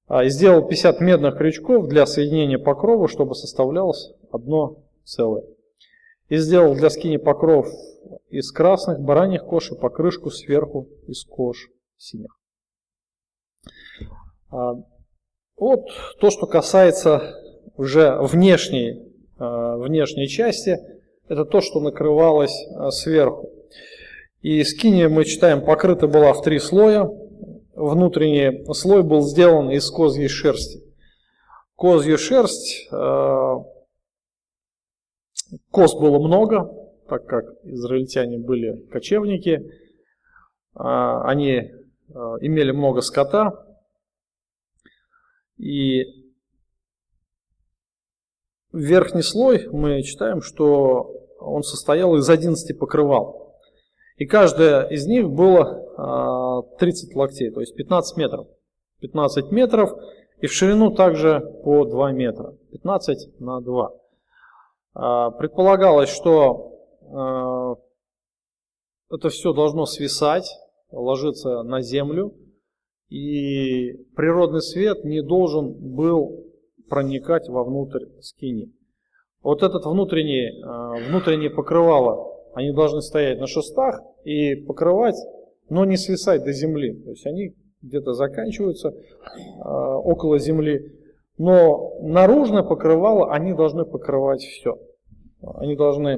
А, 0.08 0.24
и 0.24 0.30
сделал 0.30 0.68
50 0.68 1.02
медных 1.02 1.38
крючков 1.38 1.88
для 1.88 2.06
соединения 2.06 2.58
покрова, 2.58 3.08
чтобы 3.08 3.36
составлялось 3.36 4.14
одно 4.32 4.84
целое. 5.04 5.44
И 6.30 6.38
сделал 6.38 6.76
для 6.76 6.90
скини 6.90 7.18
покров 7.18 7.68
из 8.30 8.52
красных 8.52 9.00
бараньих 9.00 9.44
кож 9.46 9.72
и 9.72 9.76
покрышку 9.76 10.30
сверху 10.30 10.88
из 11.08 11.24
кож 11.24 11.70
синих. 11.98 12.38
А, 14.50 14.76
вот 15.58 15.88
то, 16.20 16.30
что 16.30 16.48
касается 16.48 17.36
уже 17.76 18.18
внешней 18.22 19.14
Э, 19.44 19.76
внешней 19.78 20.28
части, 20.28 20.80
это 21.28 21.44
то, 21.44 21.60
что 21.60 21.80
накрывалось 21.82 22.56
сверху. 22.92 23.50
И 24.42 24.64
скиния, 24.64 25.10
мы 25.10 25.26
читаем, 25.26 25.66
покрыта 25.66 26.08
была 26.08 26.34
в 26.34 26.42
три 26.42 26.60
слоя. 26.60 27.10
Внутренний 27.75 28.72
слой 28.74 29.03
был 29.03 29.22
сделан 29.22 29.72
из 29.72 29.89
козьей 29.89 30.27
шерсти. 30.27 30.84
Козью 31.75 32.18
шерсть, 32.18 32.88
э, 32.92 33.56
коз 35.72 35.96
было 35.96 36.20
много, 36.20 36.72
так 37.10 37.25
как 37.25 37.46
израильтяне 37.63 38.38
были 38.38 38.86
кочевники, 38.92 39.70
они 40.75 41.72
имели 42.42 42.72
много 42.72 43.01
скота, 43.01 43.63
и 45.58 46.03
верхний 48.72 49.22
слой 49.22 49.68
мы 49.72 50.01
читаем, 50.03 50.42
что 50.42 51.27
он 51.39 51.63
состоял 51.63 52.15
из 52.15 52.30
11 52.30 52.77
покрывал. 52.77 53.43
И 54.17 54.25
каждая 54.25 54.88
из 54.88 55.08
них 55.08 55.29
было 55.29 56.67
30 56.79 57.15
а, 57.15 57.20
локтей, 57.20 57.51
то 57.51 57.62
есть 57.62 57.75
15 57.75 58.17
метров. 58.17 58.48
15 59.01 59.51
метров 59.51 59.91
и 60.39 60.48
в 60.48 60.53
ширину 60.53 60.91
также 60.91 61.41
по 61.63 61.86
2 61.86 62.12
метра. 62.12 62.55
15 62.72 63.39
на 63.39 63.62
2. 63.62 63.91
А, 64.93 65.32
предполагалось, 65.32 66.10
что 66.10 66.79
а, 67.12 67.75
это 69.10 69.29
все 69.29 69.53
должно 69.53 69.86
свисать, 69.86 70.50
ложиться 70.91 71.63
на 71.63 71.82
землю. 71.82 72.36
И 73.10 73.93
природный 74.15 74.62
свет 74.62 75.03
не 75.03 75.22
должен 75.22 75.74
был 75.74 76.48
проникать 76.89 77.48
вовнутрь 77.48 78.05
скини. 78.22 78.74
Вот 79.41 79.62
этот 79.62 79.86
внутренний, 79.86 80.63
внутреннее 81.10 81.51
покрывало, 81.51 82.33
они 82.54 82.72
должны 82.72 83.02
стоять 83.02 83.40
на 83.40 83.48
шестах 83.48 84.02
и 84.24 84.56
покрывать, 84.56 85.16
но 85.70 85.86
не 85.86 85.98
свисать 85.98 86.44
до 86.44 86.52
земли. 86.52 86.94
То 87.04 87.12
есть 87.12 87.26
они 87.26 87.56
где-то 87.82 88.14
заканчиваются 88.14 88.90
э, 88.90 88.94
около 89.64 90.40
земли. 90.40 91.00
Но 91.38 92.00
наружное 92.02 92.64
покрывало, 92.64 93.34
они 93.34 93.54
должны 93.54 93.86
покрывать 93.86 94.42
все. 94.42 94.80
Они 95.56 95.76
должны 95.76 96.10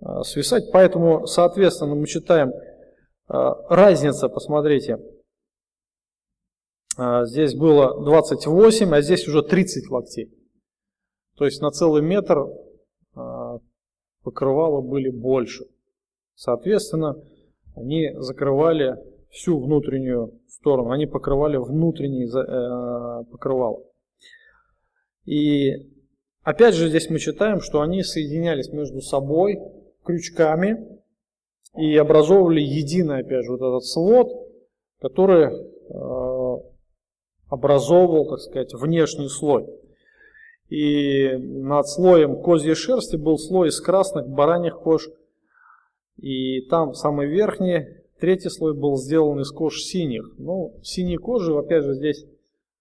э, 0.00 0.22
свисать. 0.22 0.70
Поэтому, 0.72 1.26
соответственно, 1.26 1.94
мы 1.94 2.06
читаем 2.06 2.52
разница, 3.30 4.30
посмотрите, 4.30 4.98
а, 6.98 7.24
здесь 7.26 7.54
было 7.54 8.02
28, 8.04 8.92
а 8.92 9.00
здесь 9.02 9.28
уже 9.28 9.42
30 9.42 9.88
локтей. 9.88 10.34
То 11.36 11.44
есть 11.44 11.62
на 11.62 11.70
целый 11.70 12.02
метр 12.02 12.46
покрывала 14.28 14.82
были 14.82 15.08
больше. 15.08 15.64
Соответственно, 16.34 17.16
они 17.74 18.10
закрывали 18.16 18.96
всю 19.30 19.58
внутреннюю 19.58 20.38
сторону, 20.48 20.90
они 20.90 21.06
покрывали 21.06 21.56
внутренний 21.56 22.26
э, 22.26 23.24
покрывало. 23.30 23.82
И 25.24 25.72
опять 26.42 26.74
же 26.74 26.90
здесь 26.90 27.08
мы 27.08 27.18
читаем, 27.18 27.62
что 27.62 27.80
они 27.80 28.02
соединялись 28.02 28.70
между 28.70 29.00
собой 29.00 29.58
крючками 30.04 31.00
и 31.74 31.96
образовывали 31.96 32.60
единый, 32.60 33.20
опять 33.20 33.46
же, 33.46 33.52
вот 33.52 33.62
этот 33.62 33.84
свод, 33.86 34.28
который 35.00 35.46
э, 35.46 36.70
образовывал, 37.48 38.28
так 38.28 38.40
сказать, 38.40 38.74
внешний 38.74 39.28
слой. 39.28 39.66
И 40.68 41.36
над 41.36 41.88
слоем 41.88 42.42
козьей 42.42 42.74
шерсти 42.74 43.16
был 43.16 43.38
слой 43.38 43.68
из 43.68 43.80
красных 43.80 44.28
бараньих 44.28 44.78
кож 44.78 45.08
И 46.16 46.62
там 46.68 46.92
самый 46.94 47.26
верхний, 47.26 47.86
третий 48.20 48.50
слой 48.50 48.74
был 48.74 48.96
сделан 48.96 49.40
из 49.40 49.50
кож 49.50 49.80
синих. 49.80 50.34
Ну, 50.38 50.78
синие 50.82 51.18
кожи, 51.18 51.56
опять 51.56 51.84
же, 51.84 51.94
здесь 51.94 52.26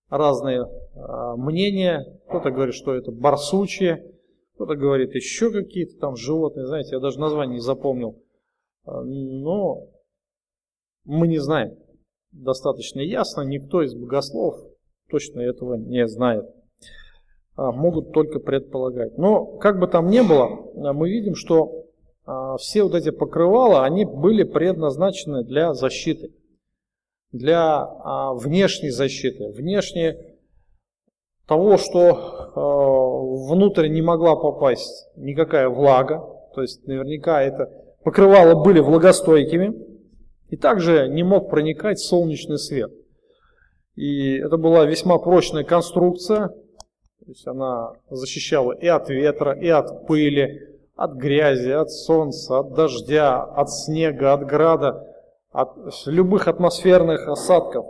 разные 0.10 0.62
э, 0.62 1.36
мнения. 1.38 2.20
Кто-то 2.28 2.52
говорит, 2.52 2.76
что 2.76 2.94
это 2.94 3.12
барсучье, 3.12 4.04
кто-то 4.56 4.76
говорит 4.76 5.14
еще 5.14 5.52
какие-то 5.52 5.98
там 6.00 6.16
животные, 6.16 6.66
знаете, 6.66 6.96
я 6.96 7.00
даже 7.00 7.20
название 7.20 7.56
не 7.56 7.62
запомнил. 7.62 8.22
А, 8.86 9.04
но 9.04 9.88
мы 11.06 11.28
не 11.28 11.38
знаем 11.38 11.78
достаточно 12.32 13.00
ясно, 13.00 13.42
никто 13.42 13.82
из 13.82 13.94
богослов 13.94 14.60
точно 15.10 15.42
этого 15.42 15.76
не 15.76 16.08
знает. 16.08 16.46
А, 17.58 17.72
могут 17.72 18.14
только 18.14 18.40
предполагать. 18.40 19.18
Но 19.18 19.46
как 19.58 19.80
бы 19.80 19.88
там 19.88 20.10
ни 20.10 20.22
было, 20.22 20.46
а, 20.76 20.94
мы 20.94 21.10
видим, 21.10 21.36
что 21.36 21.84
все 22.60 22.84
вот 22.84 22.94
эти 22.94 23.10
покрывала, 23.10 23.86
они 23.86 24.04
были 24.04 24.44
предназначены 24.44 25.46
для 25.46 25.74
защиты, 25.74 26.34
для 27.32 27.88
внешней 28.34 28.90
защиты, 28.90 29.48
внешней 29.54 30.36
того, 31.48 31.78
что 31.78 33.46
внутрь 33.50 33.88
не 33.88 34.02
могла 34.02 34.36
попасть 34.36 35.08
никакая 35.16 35.70
влага, 35.70 36.22
то 36.54 36.62
есть 36.62 36.86
наверняка 36.86 37.42
это 37.42 37.72
покрывало 38.04 38.62
были 38.62 38.82
влагостойкими, 38.82 39.74
и 40.50 40.58
также 40.58 41.08
не 41.08 41.24
мог 41.24 41.50
проникать 41.50 42.00
солнечный 42.00 42.58
свет. 42.58 42.92
И 43.96 44.36
это 44.36 44.58
была 44.58 44.86
весьма 44.86 45.18
прочная 45.18 45.64
конструкция, 45.64 46.52
то 47.28 47.32
есть 47.32 47.46
она 47.46 47.92
защищала 48.10 48.72
и 48.72 48.88
от 48.88 49.10
ветра, 49.10 49.52
и 49.52 49.68
от 49.68 50.08
пыли, 50.08 50.62
от 50.96 51.16
грязи, 51.16 51.72
от 51.72 51.92
солнца, 51.92 52.60
от 52.60 52.74
дождя, 52.74 53.44
от 53.44 53.70
снега, 53.70 54.32
от 54.32 54.46
града, 54.46 55.06
от 55.52 55.74
любых 56.06 56.48
атмосферных 56.48 57.28
осадков, 57.28 57.86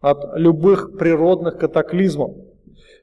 от 0.00 0.36
любых 0.36 0.96
природных 0.96 1.58
катаклизмов. 1.58 2.36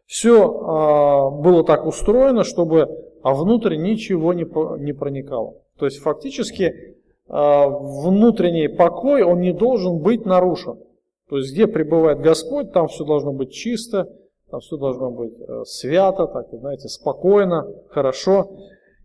Все 0.05 0.46
а, 0.46 1.29
было 1.29 1.65
так 1.65 1.86
устроено, 1.86 2.46
чтобы 2.46 2.88
а 3.22 3.34
внутрь 3.34 3.75
ничего 3.75 4.32
не, 4.34 4.46
не 4.82 4.94
проникало. 4.94 5.55
То 5.77 5.88
есть 5.88 6.00
фактически 6.00 6.96
а, 7.27 7.67
внутренний 7.67 8.70
покой, 8.70 9.24
он 9.24 9.41
не 9.41 9.51
должен 9.51 9.98
быть 9.98 10.25
нарушен. 10.25 10.79
То 11.27 11.36
есть 11.36 11.51
где 11.51 11.67
пребывает 11.67 12.22
Господь, 12.22 12.72
там 12.72 12.88
все 12.88 13.03
должно 13.03 13.34
быть 13.34 13.51
чисто, 13.51 14.08
там 14.55 14.62
все 14.62 14.77
должно 14.77 15.12
быть 15.12 15.33
э, 15.38 15.63
свято, 15.65 16.27
так, 16.27 16.47
знаете, 16.50 16.88
спокойно, 16.88 17.67
хорошо. 17.89 18.57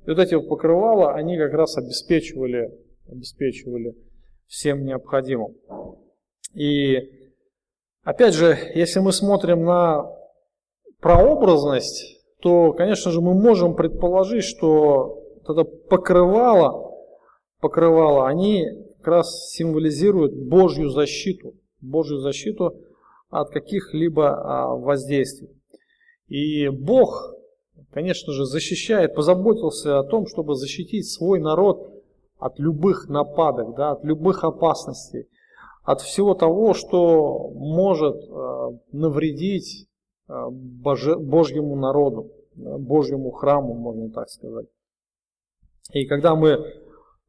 И 0.06 0.10
вот 0.10 0.18
эти 0.20 0.36
вот 0.36 0.48
покрывала, 0.48 1.14
они 1.14 1.36
как 1.36 1.52
раз 1.54 1.76
обеспечивали, 1.76 2.70
обеспечивали 3.10 3.96
всем 4.46 4.84
необходимым. 4.84 5.56
И 6.54 6.98
опять 8.04 8.34
же, 8.34 8.56
если 8.76 9.00
мы 9.00 9.12
смотрим 9.12 9.64
на 9.64 10.06
прообразность, 11.00 12.20
то, 12.40 12.72
конечно 12.72 13.10
же, 13.10 13.20
мы 13.20 13.34
можем 13.34 13.74
предположить, 13.74 14.44
что 14.44 15.18
это 15.42 15.64
покрывало, 15.64 16.94
покрывало, 17.60 18.28
они 18.28 18.66
как 18.98 19.08
раз 19.08 19.50
символизируют 19.50 20.32
Божью 20.32 20.90
защиту, 20.90 21.54
Божью 21.80 22.18
защиту 22.18 22.76
от 23.30 23.50
каких-либо 23.50 24.28
а, 24.28 24.74
воздействий. 24.76 25.48
И 26.28 26.68
Бог, 26.68 27.34
конечно 27.90 28.32
же, 28.32 28.44
защищает, 28.44 29.14
позаботился 29.14 29.98
о 29.98 30.04
том, 30.04 30.26
чтобы 30.26 30.54
защитить 30.54 31.10
свой 31.10 31.40
народ 31.40 32.02
от 32.38 32.58
любых 32.58 33.08
нападок, 33.08 33.74
да, 33.76 33.92
от 33.92 34.04
любых 34.04 34.44
опасностей, 34.44 35.28
от 35.82 36.00
всего 36.00 36.34
того, 36.34 36.74
что 36.74 37.50
может 37.54 38.16
а, 38.28 38.70
навредить 38.92 39.88
Э, 40.30 40.48
Божьему 40.48 41.76
народу, 41.76 42.30
Божьему 42.54 43.32
храму, 43.32 43.74
можно 43.74 44.10
так 44.10 44.28
сказать. 44.28 44.66
И 45.92 46.06
когда 46.06 46.36
мы 46.36 46.58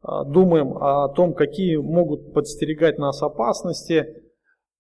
думаем 0.04 0.78
о 0.78 1.10
том, 1.10 1.34
какие 1.34 1.78
могут 1.78 2.34
подстерегать 2.34 2.98
нас 3.00 3.22
опасности, 3.22 4.21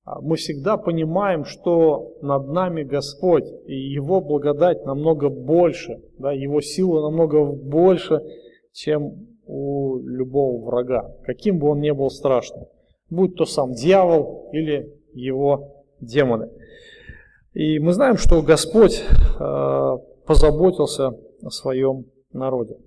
мы 0.05 0.35
всегда 0.35 0.77
понимаем, 0.77 1.45
что 1.45 2.17
над 2.21 2.47
нами 2.47 2.83
Господь, 2.83 3.45
и 3.65 3.75
Его 3.75 4.19
благодать 4.21 4.85
намного 4.85 5.29
больше, 5.29 6.01
да, 6.17 6.31
Его 6.31 6.61
сила 6.61 7.01
намного 7.01 7.45
больше, 7.45 8.21
чем 8.73 9.27
у 9.45 9.99
любого 9.99 10.65
врага, 10.65 11.13
каким 11.23 11.59
бы 11.59 11.69
он 11.69 11.81
ни 11.81 11.91
был 11.91 12.09
страшным, 12.09 12.65
будь 13.09 13.35
то 13.35 13.45
сам 13.45 13.73
дьявол 13.73 14.49
или 14.53 14.93
его 15.13 15.83
демоны. 15.99 16.49
И 17.53 17.79
мы 17.79 17.91
знаем, 17.91 18.15
что 18.15 18.41
Господь 18.41 19.03
э, 19.03 19.97
позаботился 20.25 21.09
о 21.43 21.49
своем 21.49 22.05
народе. 22.31 22.77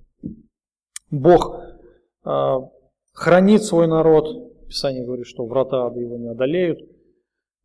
Бог 1.11 1.61
э, 2.24 2.55
хранит 3.12 3.62
свой 3.62 3.87
народ. 3.87 4.27
Писание 4.66 5.05
говорит, 5.05 5.27
что 5.27 5.44
врата 5.44 5.87
ада 5.87 6.00
его 6.00 6.16
не 6.16 6.29
одолеют. 6.29 6.81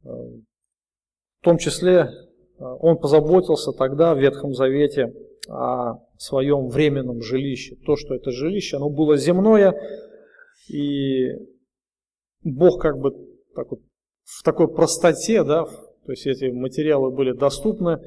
Э, 0.03 0.09
в 0.09 1.43
том 1.43 1.57
числе 1.57 2.09
он 2.57 2.97
позаботился 2.97 3.71
тогда 3.71 4.13
в 4.13 4.19
Ветхом 4.19 4.53
Завете 4.53 5.13
о 5.47 5.99
своем 6.17 6.67
временном 6.67 7.21
жилище. 7.21 7.75
То, 7.85 7.95
что 7.95 8.13
это 8.15 8.31
жилище, 8.31 8.77
оно 8.77 8.89
было 8.89 9.15
земное, 9.15 9.73
и 10.67 11.29
Бог 12.43 12.81
как 12.81 12.97
бы 12.99 13.12
так 13.55 13.71
вот, 13.71 13.79
в 14.23 14.43
такой 14.43 14.67
простоте, 14.67 15.43
да, 15.43 15.65
то 15.65 16.12
есть 16.12 16.27
эти 16.27 16.45
материалы 16.45 17.12
были 17.12 17.31
доступны, 17.31 17.99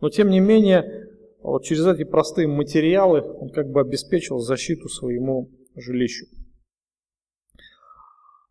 но 0.00 0.10
тем 0.10 0.30
не 0.30 0.40
менее 0.40 1.08
вот 1.40 1.64
через 1.64 1.86
эти 1.86 2.04
простые 2.04 2.48
материалы 2.48 3.20
он 3.20 3.50
как 3.50 3.68
бы 3.68 3.80
обеспечил 3.80 4.38
защиту 4.38 4.88
своему 4.88 5.50
жилищу. 5.76 6.26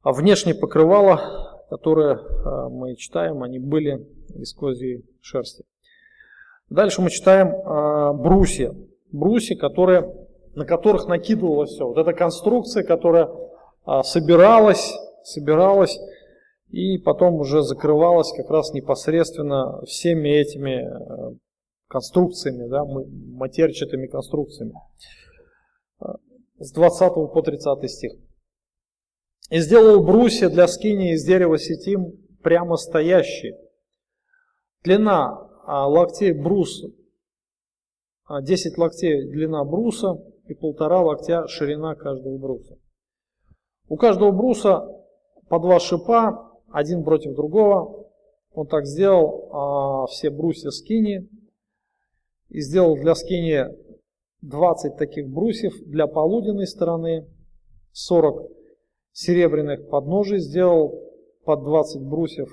А 0.02 0.14
внешние 0.14 0.56
покрывала, 0.56 1.57
которые 1.70 2.18
а, 2.18 2.70
мы 2.70 2.96
читаем, 2.96 3.44
они 3.44 3.60
были 3.60 4.08
из 4.36 4.54
козьей 4.54 5.06
шерсти. 5.22 5.64
Дальше 6.70 7.02
мы 7.02 7.10
читаем 7.10 7.54
а, 7.66 8.14
брусья. 8.14 8.74
Брусья, 9.12 9.58
которые, 9.58 10.14
на 10.56 10.66
которых 10.66 11.08
накидывалось 11.08 11.72
все. 11.72 11.88
Вот 11.88 11.98
эта 11.98 12.14
конструкция, 12.14 12.84
которая 12.84 13.30
а, 13.86 14.04
собиралась, 14.04 14.94
собиралась 15.24 15.98
и 16.70 16.98
потом 16.98 17.36
уже 17.36 17.64
закрывалась 17.64 18.32
как 18.36 18.50
раз 18.50 18.74
непосредственно 18.74 19.82
всеми 19.86 20.30
этими 20.30 20.84
э, 20.84 21.36
конструкциями, 21.88 22.68
да, 22.68 22.84
матерчатыми 22.84 24.08
конструкциями. 24.08 24.74
Э, 26.02 26.08
с 26.60 26.72
20 26.74 27.14
по 27.14 27.42
30 27.42 27.90
стих. 27.90 28.12
«И 29.50 29.60
сделал 29.60 30.04
брусья 30.04 30.50
для 30.50 30.68
скини 30.68 31.14
из 31.14 31.26
дерева 31.26 31.58
сетим 31.58 32.14
прямо 32.44 32.76
стоящие. 32.78 33.58
Длина 34.84 35.50
а, 35.66 35.88
локтей 35.88 36.32
бруса, 36.32 36.92
10 38.30 38.78
локтей 38.78 39.30
длина 39.30 39.64
бруса 39.64 40.18
и 40.48 40.54
полтора 40.54 41.02
локтя 41.02 41.48
ширина 41.48 41.96
каждого 41.96 42.38
бруса. 42.38 42.78
У 43.90 43.96
каждого 43.96 44.32
бруса 44.32 44.88
по 45.50 45.60
два 45.60 45.80
шипа 45.80 46.60
один 46.72 47.04
против 47.04 47.36
другого. 47.36 48.06
Он 48.52 48.68
так 48.68 48.86
сделал 48.86 49.50
а, 49.52 50.08
все 50.08 50.30
брусья 50.30 50.72
скини 50.72 51.30
и 52.50 52.60
сделал 52.62 52.96
для 52.96 53.16
скини 53.16 53.66
20 54.42 54.98
таких 54.98 55.30
брусьев 55.30 55.74
для 55.86 56.08
полуденной 56.08 56.68
стороны, 56.68 57.28
40 57.92 58.57
серебряных 59.18 59.90
подножий 59.90 60.38
сделал 60.38 61.02
под 61.44 61.64
20 61.64 62.04
брусьев, 62.04 62.50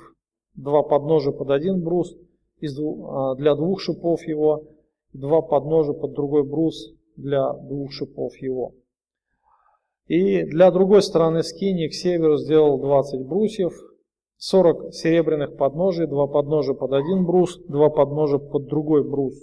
два 0.55 0.83
подножия 0.83 1.33
под 1.33 1.51
один 1.51 1.83
брус, 1.83 2.17
а, 2.17 3.35
для 3.35 3.55
двух 3.55 3.81
шипов 3.81 4.23
его, 4.27 4.65
два 5.13 5.43
подножия 5.43 5.93
под 5.93 6.15
другой 6.15 6.43
брус 6.43 6.95
для 7.17 7.53
двух 7.53 7.93
шипов 7.93 8.35
его. 8.39 8.73
И 10.07 10.45
для 10.45 10.71
другой 10.71 11.03
стороны 11.03 11.43
скини 11.43 11.89
к 11.89 11.93
северу 11.93 12.39
сделал 12.39 12.81
20 12.81 13.27
брусьев, 13.27 13.75
40 14.39 14.95
серебряных 14.95 15.59
подножий, 15.59 16.07
два 16.07 16.27
подножия 16.27 16.75
под 16.75 16.93
один 16.93 17.27
брус, 17.27 17.59
два 17.69 17.91
подножия 17.91 18.39
под 18.39 18.69
другой 18.69 19.05
брус. 19.05 19.35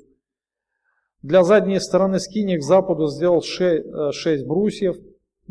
Для 1.22 1.44
задней 1.44 1.80
стороны 1.80 2.20
скини 2.20 2.58
к 2.58 2.64
западу 2.64 3.06
сделал 3.08 3.44
6, 3.44 4.12
6 4.12 4.44
э, 4.44 4.48
брусьев, 4.48 4.98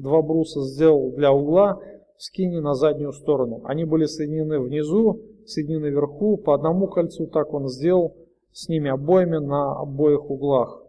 два 0.01 0.23
бруса 0.23 0.63
сделал 0.63 1.13
для 1.13 1.33
угла 1.33 1.81
скини 2.19 2.59
на 2.59 2.75
заднюю 2.75 3.13
сторону. 3.13 3.63
Они 3.65 3.85
были 3.85 4.05
соединены 4.05 4.61
внизу, 4.61 5.23
соединены 5.47 5.87
вверху, 5.87 6.37
по 6.37 6.55
одному 6.55 6.87
кольцу, 6.87 7.27
так 7.27 7.53
он 7.55 7.69
сделал 7.69 8.17
с 8.53 8.69
ними 8.69 8.91
обоими 8.91 9.39
на 9.39 9.81
обоих 9.81 10.29
углах. 10.29 10.83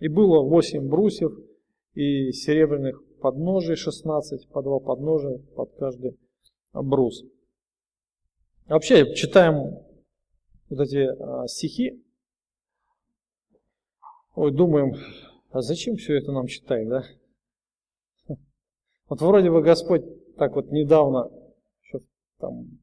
И 0.00 0.08
было 0.08 0.42
8 0.42 0.88
брусьев 0.88 1.32
и 1.94 2.32
серебряных 2.32 3.02
подножий 3.20 3.76
16, 3.76 4.48
по 4.48 4.62
два 4.62 4.78
подножия 4.78 5.38
под 5.56 5.72
каждый 5.74 6.16
брус. 6.72 7.24
Вообще, 8.66 9.14
читаем 9.14 9.78
вот 10.70 10.80
эти 10.80 11.06
а, 11.06 11.46
стихи, 11.48 12.02
ой, 14.34 14.52
думаем, 14.52 14.94
а 15.50 15.62
зачем 15.62 15.96
все 15.96 16.18
это 16.18 16.32
нам 16.32 16.46
читать, 16.46 16.88
да? 16.88 17.04
Вот 19.08 19.20
вроде 19.20 19.50
бы 19.50 19.62
Господь 19.62 20.04
так 20.36 20.54
вот 20.54 20.70
недавно 20.70 21.30
там 22.38 22.78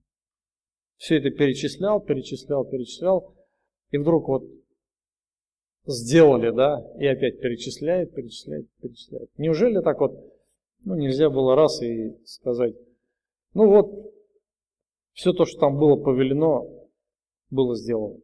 все 0.97 1.17
это 1.17 1.29
перечислял, 1.29 1.99
перечислял, 2.01 2.65
перечислял, 2.65 3.35
и 3.91 3.97
вдруг 3.97 4.27
вот 4.27 4.43
сделали, 5.85 6.51
да, 6.51 6.85
и 6.97 7.05
опять 7.05 7.39
перечисляет, 7.39 8.13
перечисляет, 8.13 8.67
перечисляет. 8.81 9.29
Неужели 9.37 9.81
так 9.81 9.99
вот, 9.99 10.13
ну, 10.83 10.95
нельзя 10.95 11.29
было 11.29 11.55
раз 11.55 11.81
и 11.81 12.17
сказать, 12.25 12.75
ну 13.53 13.67
вот, 13.67 14.13
все 15.13 15.31
то, 15.33 15.45
что 15.45 15.59
там 15.59 15.77
было 15.77 15.95
повелено, 15.95 16.67
было 17.49 17.75
сделано. 17.75 18.19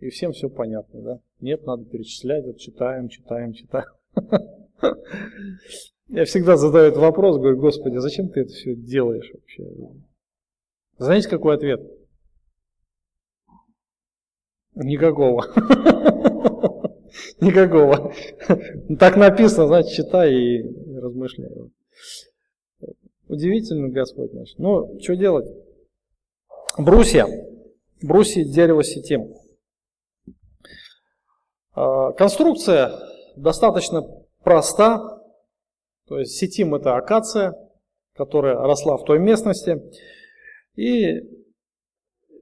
И 0.00 0.08
всем 0.08 0.32
все 0.32 0.50
понятно, 0.50 1.00
да? 1.00 1.20
Нет, 1.40 1.64
надо 1.64 1.84
перечислять, 1.84 2.44
вот 2.44 2.58
читаем, 2.58 3.08
читаем, 3.08 3.52
читаем. 3.52 3.86
Я 6.08 6.24
всегда 6.24 6.56
задаю 6.56 6.86
этот 6.86 7.00
вопрос, 7.00 7.38
говорю, 7.38 7.58
Господи, 7.58 7.96
зачем 7.96 8.28
ты 8.28 8.40
это 8.40 8.50
все 8.50 8.74
делаешь 8.74 9.30
вообще? 9.32 9.64
Знаете, 10.98 11.28
какой 11.28 11.56
ответ? 11.56 11.80
Никакого. 14.74 15.46
Никакого. 17.40 18.12
Так 18.98 19.16
написано, 19.16 19.66
значит, 19.66 19.92
читай 19.92 20.32
и 20.34 20.98
размышляй. 20.98 21.50
Удивительный 23.28 23.90
Господь 23.90 24.32
наш. 24.32 24.54
Ну, 24.58 24.98
что 25.00 25.16
делать? 25.16 25.46
Брусья. 26.76 27.26
Брусья 28.02 28.44
дерево 28.44 28.84
сетим. 28.84 29.34
А, 31.72 32.12
конструкция 32.12 32.92
достаточно 33.36 34.02
проста. 34.42 35.13
То 36.06 36.18
есть 36.18 36.36
сетим 36.36 36.74
это 36.74 36.96
акация, 36.96 37.54
которая 38.14 38.56
росла 38.56 38.96
в 38.96 39.04
той 39.04 39.18
местности. 39.18 39.82
И 40.76 41.20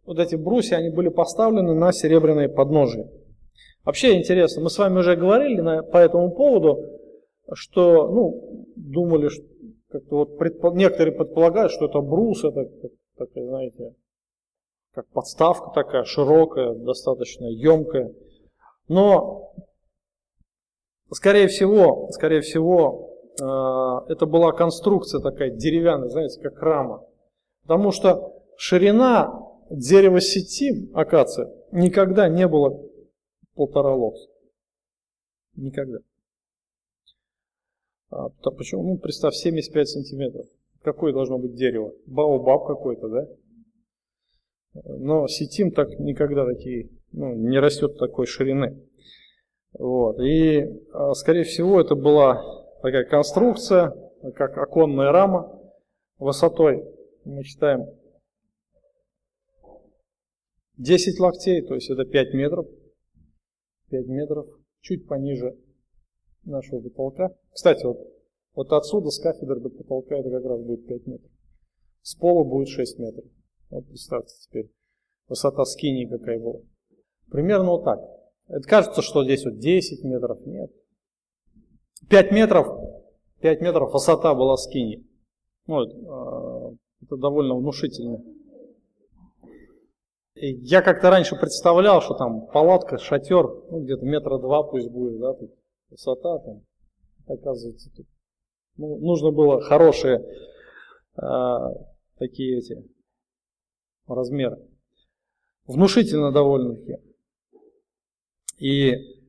вот 0.04 0.18
эти 0.18 0.34
брусья, 0.34 0.76
они 0.76 0.90
были 0.90 1.08
поставлены 1.08 1.74
на 1.74 1.92
серебряные 1.92 2.48
подножия. 2.48 3.08
Вообще 3.84 4.18
интересно, 4.18 4.62
мы 4.62 4.70
с 4.70 4.78
вами 4.78 4.98
уже 4.98 5.16
говорили 5.16 5.60
на, 5.60 5.82
по 5.82 5.98
этому 5.98 6.30
поводу, 6.30 6.78
что, 7.52 8.08
ну, 8.08 8.66
думали, 8.76 9.28
что 9.28 9.44
как-то 9.90 10.16
вот 10.16 10.38
предпо, 10.38 10.72
некоторые 10.72 11.14
предполагают, 11.14 11.72
что 11.72 11.86
это 11.86 12.00
брус, 12.00 12.44
это, 12.44 12.64
как, 12.64 12.90
так, 13.18 13.28
знаете, 13.34 13.94
как 14.94 15.06
подставка 15.08 15.70
такая 15.74 16.04
широкая, 16.04 16.74
достаточно 16.74 17.46
емкая. 17.46 18.12
Но, 18.88 19.52
скорее 21.10 21.48
всего, 21.48 22.08
скорее 22.12 22.40
всего, 22.40 23.11
это 23.36 24.26
была 24.26 24.52
конструкция 24.52 25.20
такая 25.20 25.50
деревянная, 25.50 26.08
знаете, 26.08 26.40
как 26.40 26.60
рама. 26.60 27.06
Потому 27.62 27.90
что 27.92 28.42
ширина 28.56 29.32
дерева 29.70 30.20
сети, 30.20 30.90
акация, 30.94 31.50
никогда 31.70 32.28
не 32.28 32.46
было 32.46 32.78
полтора 33.54 33.94
локса. 33.94 34.28
Никогда. 35.54 35.98
А, 38.10 38.28
почему? 38.28 38.82
Ну, 38.82 38.98
представь, 38.98 39.34
75 39.34 39.88
сантиметров. 39.88 40.46
Какое 40.82 41.12
должно 41.12 41.38
быть 41.38 41.54
дерево? 41.54 41.92
Баобаб 42.06 42.66
какой-то, 42.66 43.08
да? 43.08 43.26
Но 44.84 45.28
сетим 45.28 45.70
так 45.70 45.88
никогда 45.98 46.46
такие, 46.46 46.90
ну, 47.12 47.34
не 47.34 47.58
растет 47.58 47.98
такой 47.98 48.26
ширины. 48.26 48.82
Вот. 49.78 50.18
И, 50.20 50.62
а, 50.92 51.14
скорее 51.14 51.44
всего, 51.44 51.80
это 51.80 51.94
была 51.94 52.42
такая 52.82 53.04
конструкция, 53.04 53.94
как 54.34 54.58
оконная 54.58 55.12
рама, 55.12 55.58
высотой, 56.18 56.84
мы 57.24 57.42
считаем, 57.44 57.86
10 60.76 61.20
локтей, 61.20 61.62
то 61.62 61.74
есть 61.74 61.90
это 61.90 62.04
5 62.04 62.34
метров. 62.34 62.66
5 63.90 64.06
метров, 64.06 64.46
чуть 64.80 65.06
пониже 65.06 65.56
нашего 66.44 66.80
потолка. 66.80 67.30
Кстати, 67.52 67.84
вот, 67.84 67.98
вот 68.54 68.72
отсюда 68.72 69.10
с 69.10 69.18
кафедры 69.20 69.60
до 69.60 69.68
потолка 69.68 70.16
это 70.16 70.30
как 70.30 70.44
раз 70.44 70.60
будет 70.60 70.86
5 70.86 71.06
метров. 71.06 71.30
С 72.02 72.16
пола 72.16 72.42
будет 72.42 72.68
6 72.68 72.98
метров. 72.98 73.24
Вот 73.70 73.86
представьте 73.86 74.34
теперь, 74.40 74.72
высота 75.28 75.64
скинии 75.64 76.06
какая 76.06 76.40
была. 76.40 76.60
Примерно 77.30 77.70
вот 77.70 77.84
так. 77.84 78.00
Это 78.48 78.66
кажется, 78.66 79.02
что 79.02 79.24
здесь 79.24 79.44
вот 79.44 79.58
10 79.58 80.04
метров. 80.04 80.44
Нет. 80.46 80.72
5 82.12 82.30
метров, 82.30 82.66
5 83.40 83.62
метров 83.62 83.94
высота 83.94 84.34
была 84.34 84.58
скини. 84.58 85.02
Ну, 85.66 85.80
это, 85.80 86.76
это 87.00 87.16
довольно 87.16 87.54
внушительно. 87.54 88.22
Я 90.34 90.82
как-то 90.82 91.08
раньше 91.08 91.36
представлял, 91.36 92.02
что 92.02 92.12
там 92.12 92.48
палатка, 92.48 92.98
шатер, 92.98 93.48
ну, 93.70 93.82
где-то 93.82 94.04
метра 94.04 94.36
два 94.36 94.62
пусть 94.62 94.90
будет, 94.90 95.20
да, 95.20 95.32
тут 95.32 95.54
высота 95.88 96.38
там. 96.40 96.60
Оказывается, 97.26 97.90
тут 97.96 98.06
ну, 98.76 98.98
нужно 98.98 99.30
было 99.30 99.62
хорошие 99.62 100.22
э, 101.16 101.56
такие 102.18 102.58
эти 102.58 102.76
размеры. 104.06 104.58
Внушительно 105.64 106.30
довольно-таки. 106.30 106.98
И 108.58 109.21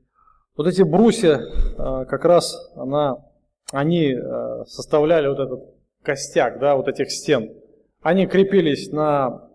вот 0.55 0.67
эти 0.67 0.81
брусья, 0.81 1.39
э, 1.39 2.05
как 2.05 2.25
раз 2.25 2.71
она, 2.75 3.25
они 3.71 4.13
э, 4.13 4.65
составляли 4.65 5.27
вот 5.27 5.39
этот 5.39 5.63
костяк, 6.03 6.59
да, 6.59 6.75
вот 6.75 6.87
этих 6.87 7.11
стен. 7.11 7.53
Они 8.01 8.27
крепились 8.27 8.91
на 8.91 9.49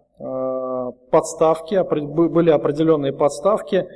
подставки, 1.10 1.80
были 2.28 2.50
определенные 2.50 3.12
подставки, 3.12 3.86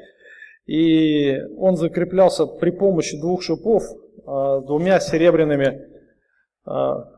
и 0.66 1.36
он 1.58 1.76
закреплялся 1.76 2.46
при 2.46 2.70
помощи 2.70 3.18
двух 3.20 3.42
шипов 3.42 3.82
а, 4.24 4.60
двумя 4.60 5.00
серебряными 5.00 5.88
а, 6.64 7.08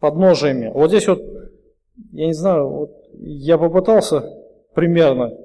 подножиями. 0.00 0.70
Вот 0.72 0.88
здесь 0.88 1.06
вот, 1.06 1.20
я 2.12 2.26
не 2.26 2.32
знаю, 2.32 2.68
вот 2.68 2.90
я 3.14 3.58
попытался 3.58 4.24
примерно. 4.74 5.36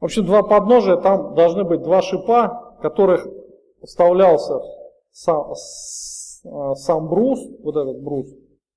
В 0.00 0.04
общем, 0.04 0.24
два 0.24 0.42
подножия, 0.42 0.96
там 0.96 1.34
должны 1.34 1.64
быть 1.64 1.82
два 1.82 2.00
шипа, 2.00 2.76
которых 2.80 3.26
вставлялся 3.82 4.60
сам, 5.12 5.52
а, 6.44 6.74
сам 6.74 7.08
брус, 7.08 7.40
вот 7.62 7.76
этот 7.76 8.02
брус, 8.02 8.26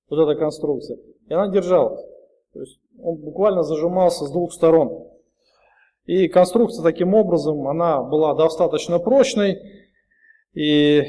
вот 0.09 0.19
эта 0.19 0.37
конструкция, 0.37 0.97
и 1.27 1.33
она 1.33 1.47
держалась. 1.47 2.03
То 2.53 2.59
есть 2.59 2.79
он 3.01 3.17
буквально 3.17 3.63
зажимался 3.63 4.25
с 4.25 4.31
двух 4.31 4.53
сторон. 4.53 5.07
И 6.05 6.27
конструкция 6.27 6.83
таким 6.83 7.13
образом, 7.13 7.67
она 7.67 8.03
была 8.03 8.35
достаточно 8.35 8.99
прочной. 8.99 9.57
И 10.53 11.01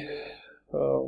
э, 0.72 0.98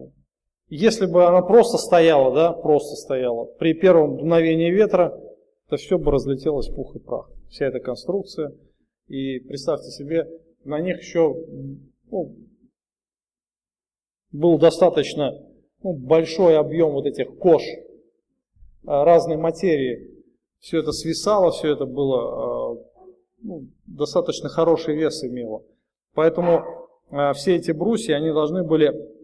если 0.69 1.07
бы 1.07 1.25
она 1.25 1.43
просто 1.43 1.79
стояла, 1.79 2.35
да, 2.35 2.53
просто 2.53 2.97
стояла, 2.97 3.45
при 3.45 3.75
первом 3.75 4.19
дуновении 4.19 4.71
ветра, 4.71 5.17
то 5.69 5.77
все 5.77 5.99
бы 5.99 6.11
разлетелось 6.11 6.69
в 6.69 6.75
пух 6.75 6.97
и 6.97 6.99
прах. 6.99 7.31
Вся 7.49 7.67
эта 7.67 7.79
конструкция. 7.79 8.53
И 9.09 9.39
представьте 9.41 9.91
себе, 9.91 10.29
на 10.65 10.81
них 10.81 10.99
еще 10.99 11.35
ну, 12.11 12.37
был 14.33 14.59
достаточно 14.59 15.33
ну, 15.83 15.93
большой 15.93 16.59
объем 16.59 16.91
вот 16.91 17.07
этих 17.07 17.39
кож 17.39 17.63
э, 17.63 17.79
разной 18.85 19.37
материи, 19.37 20.25
все 20.59 20.81
это 20.81 20.91
свисало, 20.91 21.53
все 21.53 21.73
это 21.73 21.87
было 21.87 22.75
э, 22.75 22.85
ну, 23.43 23.69
достаточно 23.87 24.49
хороший 24.49 24.97
вес 24.97 25.23
имело. 25.23 25.63
Поэтому 26.15 26.65
э, 27.11 27.33
все 27.35 27.55
эти 27.55 27.71
брусья, 27.71 28.17
они 28.17 28.33
должны 28.33 28.65
были 28.65 29.15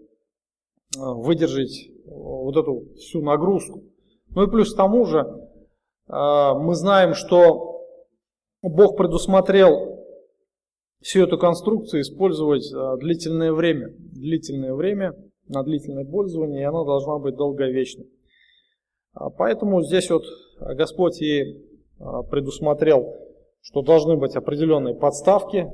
выдержать 0.94 1.88
вот 2.04 2.54
эту 2.54 2.84
всю 2.96 3.22
нагрузку. 3.22 3.82
Ну 4.28 4.44
и 4.44 4.50
плюс 4.50 4.74
к 4.74 4.76
тому 4.76 5.06
же, 5.06 5.24
мы 6.06 6.74
знаем, 6.74 7.14
что 7.14 7.71
Бог 8.62 8.96
предусмотрел 8.96 10.06
всю 11.00 11.24
эту 11.24 11.36
конструкцию 11.36 12.02
использовать 12.02 12.64
длительное 13.00 13.52
время. 13.52 13.88
Длительное 13.98 14.74
время 14.74 15.14
на 15.48 15.64
длительное 15.64 16.04
пользование, 16.04 16.62
и 16.62 16.64
она 16.64 16.84
должна 16.84 17.18
быть 17.18 17.34
долговечной. 17.34 18.06
Поэтому 19.36 19.82
здесь 19.82 20.08
вот 20.10 20.24
Господь 20.58 21.20
и 21.20 21.60
а, 21.98 22.22
предусмотрел, 22.22 23.14
что 23.60 23.82
должны 23.82 24.16
быть 24.16 24.36
определенные 24.36 24.94
подставки, 24.94 25.66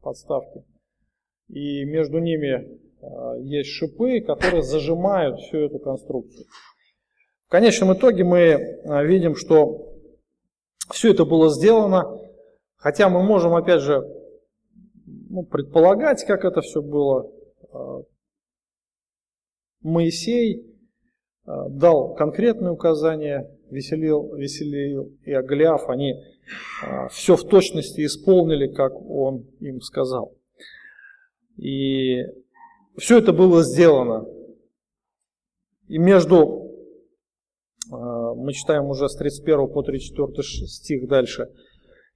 подставки, 0.00 0.64
и 1.48 1.84
между 1.84 2.18
ними 2.18 2.80
есть 3.42 3.70
шипы, 3.70 4.20
которые 4.20 4.62
зажимают 4.62 5.40
всю 5.40 5.58
эту 5.58 5.78
конструкцию. 5.78 6.46
В 7.46 7.50
конечном 7.50 7.94
итоге 7.94 8.24
мы 8.24 8.80
видим, 9.04 9.34
что 9.34 9.96
все 10.90 11.12
это 11.12 11.24
было 11.24 11.50
сделано, 11.50 12.19
хотя 12.80 13.08
мы 13.08 13.22
можем, 13.22 13.54
опять 13.54 13.82
же, 13.82 14.02
ну, 15.28 15.44
предполагать, 15.44 16.24
как 16.24 16.44
это 16.44 16.60
все 16.60 16.82
было. 16.82 17.30
Моисей 19.80 20.66
дал 21.44 22.14
конкретные 22.14 22.72
указания, 22.72 23.48
Веселил, 23.70 24.34
Веселил 24.34 25.12
и 25.24 25.32
Аглиаф, 25.32 25.88
они 25.88 26.14
все 27.10 27.36
в 27.36 27.44
точности 27.44 28.04
исполнили, 28.04 28.66
как 28.72 28.92
он 28.94 29.46
им 29.60 29.80
сказал. 29.80 30.36
И 31.56 32.22
все 32.96 33.18
это 33.18 33.32
было 33.32 33.62
сделано. 33.62 34.26
И 35.88 35.98
между, 35.98 36.72
мы 37.88 38.52
читаем 38.52 38.86
уже 38.86 39.08
с 39.08 39.16
31 39.16 39.68
по 39.68 39.82
34 39.82 40.42
стих 40.42 41.08
дальше, 41.08 41.48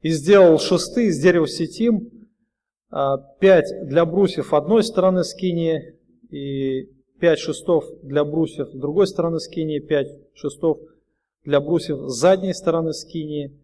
«И 0.04 0.10
сделал 0.10 0.58
шесты 0.58 1.06
из 1.06 1.18
дерева 1.18 1.48
сетим, 1.48 2.28
пять 3.40 3.72
для 3.88 4.04
брусьев 4.04 4.52
одной 4.52 4.84
стороны 4.84 5.24
скинии, 5.24 5.98
и 6.30 6.90
пять 7.18 7.38
шестов 7.38 7.86
для 8.02 8.22
брусьев 8.22 8.68
другой 8.74 9.06
стороны 9.06 9.40
скинии, 9.40 9.78
пять 9.78 10.08
шестов 10.34 10.78
для 11.42 11.58
брусьев 11.58 12.00
задней 12.10 12.52
стороны 12.52 12.92
скинии, 12.92 13.58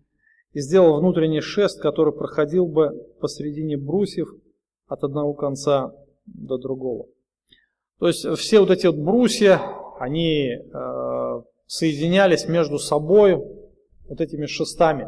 и 0.54 0.60
сделал 0.60 0.98
внутренний 0.98 1.42
шест, 1.42 1.78
который 1.78 2.14
проходил 2.14 2.66
бы 2.66 2.90
посредине 3.20 3.76
брусьев 3.76 4.30
от 4.86 5.04
одного 5.04 5.34
конца 5.34 5.92
до 6.24 6.56
другого. 6.56 7.06
То 7.98 8.08
есть 8.08 8.26
все 8.38 8.60
вот 8.60 8.70
эти 8.70 8.86
вот 8.86 8.96
брусья, 8.96 9.60
они 9.98 10.52
э, 10.52 11.42
соединялись 11.66 12.48
между 12.48 12.78
собой 12.78 13.36
вот 14.08 14.22
этими 14.22 14.46
шестами. 14.46 15.06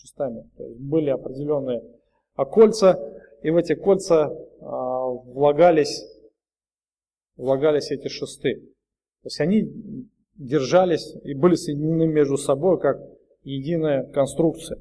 Шестами. 0.00 0.48
То 0.56 0.64
есть 0.64 0.80
были 0.80 1.10
определенные 1.10 1.82
кольца, 2.34 2.98
и 3.42 3.50
в 3.50 3.56
эти 3.56 3.74
кольца 3.74 4.28
э, 4.28 4.64
влагались, 4.64 6.04
влагались 7.36 7.90
эти 7.90 8.08
шесты. 8.08 8.60
То 9.22 9.26
есть 9.26 9.40
они 9.40 10.08
держались 10.36 11.14
и 11.22 11.34
были 11.34 11.54
соединены 11.54 12.06
между 12.06 12.38
собой 12.38 12.80
как 12.80 12.98
единая 13.42 14.04
конструкция. 14.04 14.78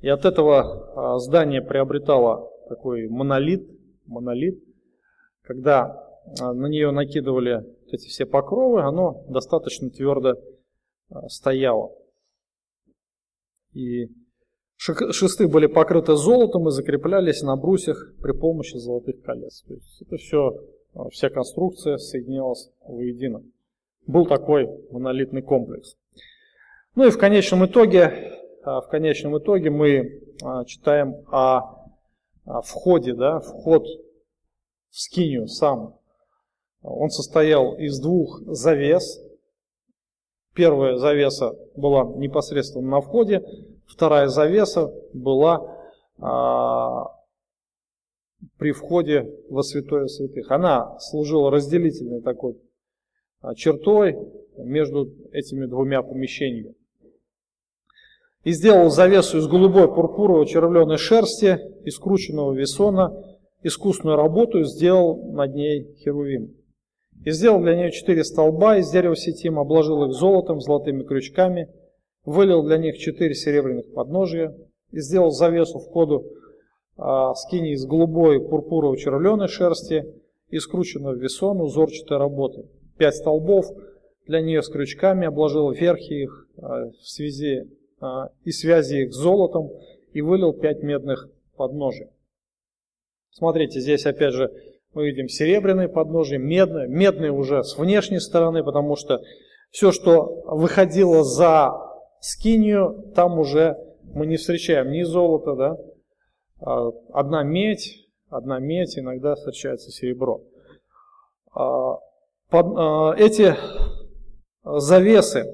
И 0.00 0.08
от 0.08 0.24
этого 0.24 1.14
а, 1.14 1.18
здание 1.18 1.62
приобретало 1.62 2.50
такой 2.68 3.08
монолит, 3.08 3.68
монолит. 4.06 4.62
Когда 5.42 6.06
а, 6.40 6.52
на 6.52 6.66
нее 6.66 6.90
накидывали 6.92 7.64
эти 7.90 8.06
все 8.06 8.26
покровы, 8.26 8.82
оно 8.82 9.24
достаточно 9.28 9.90
твердо 9.90 10.34
а, 11.10 11.28
стояло. 11.28 11.92
И 13.76 14.08
шесты 14.78 15.48
были 15.48 15.66
покрыты 15.66 16.16
золотом 16.16 16.68
и 16.68 16.70
закреплялись 16.70 17.42
на 17.42 17.56
брусьях 17.56 18.14
при 18.22 18.32
помощи 18.32 18.78
золотых 18.78 19.20
колец. 19.22 19.62
То 19.68 19.74
есть 19.74 20.02
это 20.02 20.16
все, 20.16 20.64
вся 21.10 21.28
конструкция 21.28 21.98
соединялась 21.98 22.70
воедино. 22.80 23.42
Был 24.06 24.24
такой 24.24 24.66
монолитный 24.90 25.42
комплекс. 25.42 25.94
Ну 26.94 27.06
и 27.06 27.10
в 27.10 27.18
конечном 27.18 27.66
итоге, 27.66 28.32
а, 28.62 28.80
в 28.80 28.88
конечном 28.88 29.36
итоге 29.36 29.68
мы 29.68 30.22
а, 30.42 30.64
читаем 30.64 31.14
о 31.30 31.82
входе, 32.62 33.12
да, 33.12 33.40
вход 33.40 33.84
в 34.88 34.98
скинию 34.98 35.48
сам. 35.48 35.98
Он 36.80 37.10
состоял 37.10 37.76
из 37.76 38.00
двух 38.00 38.40
завес. 38.46 39.20
Первая 40.56 40.96
завеса 40.96 41.54
была 41.76 42.04
непосредственно 42.16 42.88
на 42.88 43.00
входе, 43.02 43.44
вторая 43.86 44.28
завеса 44.28 44.90
была 45.12 45.78
а, 46.18 47.12
при 48.56 48.72
входе 48.72 49.30
во 49.50 49.62
святое 49.62 50.06
святых. 50.06 50.50
Она 50.50 50.98
служила 50.98 51.50
разделительной 51.50 52.22
такой 52.22 52.56
а, 53.42 53.54
чертой 53.54 54.16
между 54.56 55.12
этими 55.32 55.66
двумя 55.66 56.02
помещениями 56.02 56.74
и 58.44 58.52
сделал 58.52 58.88
завесу 58.90 59.38
из 59.38 59.48
голубой 59.48 59.92
пурпуровой 59.92 60.46
червленой 60.46 60.96
шерсти, 60.98 61.58
из 61.84 61.98
крученного 61.98 62.54
весона, 62.54 63.12
искусную 63.62 64.16
работу 64.16 64.62
сделал 64.62 65.32
над 65.32 65.54
ней 65.54 65.94
херувим. 65.96 66.54
И 67.24 67.30
сделал 67.30 67.60
для 67.60 67.74
нее 67.74 67.90
четыре 67.90 68.24
столба 68.24 68.78
из 68.78 68.90
дерева 68.90 69.16
сетим, 69.16 69.58
обложил 69.58 70.04
их 70.04 70.12
золотом, 70.12 70.60
золотыми 70.60 71.02
крючками, 71.02 71.68
вылил 72.24 72.62
для 72.62 72.78
них 72.78 72.98
четыре 72.98 73.34
серебряных 73.34 73.92
подножия 73.92 74.54
и 74.92 75.00
сделал 75.00 75.30
завесу 75.30 75.78
входу 75.78 76.24
а, 76.96 77.34
скини 77.34 77.72
из 77.72 77.84
голубой 77.84 78.40
пурпуровой 78.40 78.98
червленой 78.98 79.48
шерсти 79.48 80.04
и 80.48 80.58
скрученного 80.58 81.14
весона 81.14 81.62
узорчатой 81.62 82.18
работы. 82.18 82.68
Пять 82.96 83.16
столбов 83.16 83.66
для 84.26 84.40
нее 84.40 84.62
с 84.62 84.68
крючками, 84.68 85.26
обложил 85.26 85.70
верхи 85.70 86.22
их 86.22 86.48
а, 86.56 86.90
в 86.90 87.08
связи 87.08 87.68
а, 88.00 88.30
и 88.44 88.50
связи 88.50 89.02
их 89.02 89.12
с 89.12 89.16
золотом 89.16 89.70
и 90.12 90.20
вылил 90.20 90.52
пять 90.52 90.82
медных 90.82 91.28
подножий. 91.56 92.08
Смотрите, 93.30 93.80
здесь 93.80 94.06
опять 94.06 94.32
же 94.32 94.50
мы 94.96 95.10
видим 95.10 95.28
серебряные 95.28 95.90
подножия, 95.90 96.38
медные, 96.38 96.88
медные 96.88 97.30
уже 97.30 97.62
с 97.62 97.76
внешней 97.76 98.18
стороны, 98.18 98.64
потому 98.64 98.96
что 98.96 99.20
все, 99.70 99.92
что 99.92 100.42
выходило 100.46 101.22
за 101.22 101.70
скинию, 102.20 103.12
там 103.14 103.38
уже 103.38 103.76
мы 104.02 104.26
не 104.26 104.38
встречаем 104.38 104.90
ни 104.90 105.02
золота, 105.02 105.54
да, 105.54 105.76
а, 106.60 106.92
одна 107.12 107.42
медь, 107.42 108.08
одна 108.30 108.58
медь, 108.58 108.98
иногда 108.98 109.34
встречается 109.34 109.90
серебро. 109.90 110.40
А, 111.54 111.98
эти 113.18 113.54
завесы, 114.64 115.44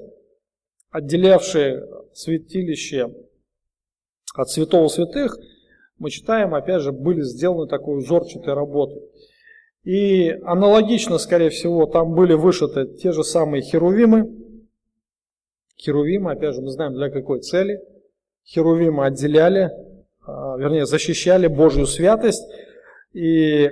отделявшие 0.89 1.85
святилище 2.13 3.13
от 4.35 4.49
святого 4.49 4.87
святых, 4.87 5.37
мы 5.97 6.11
читаем, 6.11 6.55
опять 6.55 6.81
же, 6.81 6.93
были 6.93 7.23
сделаны 7.23 7.67
такой 7.67 7.97
узорчатой 7.97 8.53
работой. 8.53 9.01
И 9.83 10.29
аналогично, 10.45 11.17
скорее 11.17 11.49
всего, 11.49 11.85
там 11.85 12.13
были 12.13 12.33
вышиты 12.33 12.85
те 12.85 13.11
же 13.11 13.23
самые 13.23 13.61
херувимы. 13.61 14.31
Херувимы, 15.77 16.31
опять 16.31 16.55
же, 16.55 16.61
мы 16.61 16.69
знаем 16.69 16.93
для 16.93 17.09
какой 17.09 17.41
цели. 17.41 17.81
Херувимы 18.45 19.05
отделяли, 19.05 19.71
а, 20.25 20.57
вернее, 20.57 20.85
защищали 20.85 21.47
Божью 21.47 21.85
святость. 21.85 22.43
И 23.13 23.69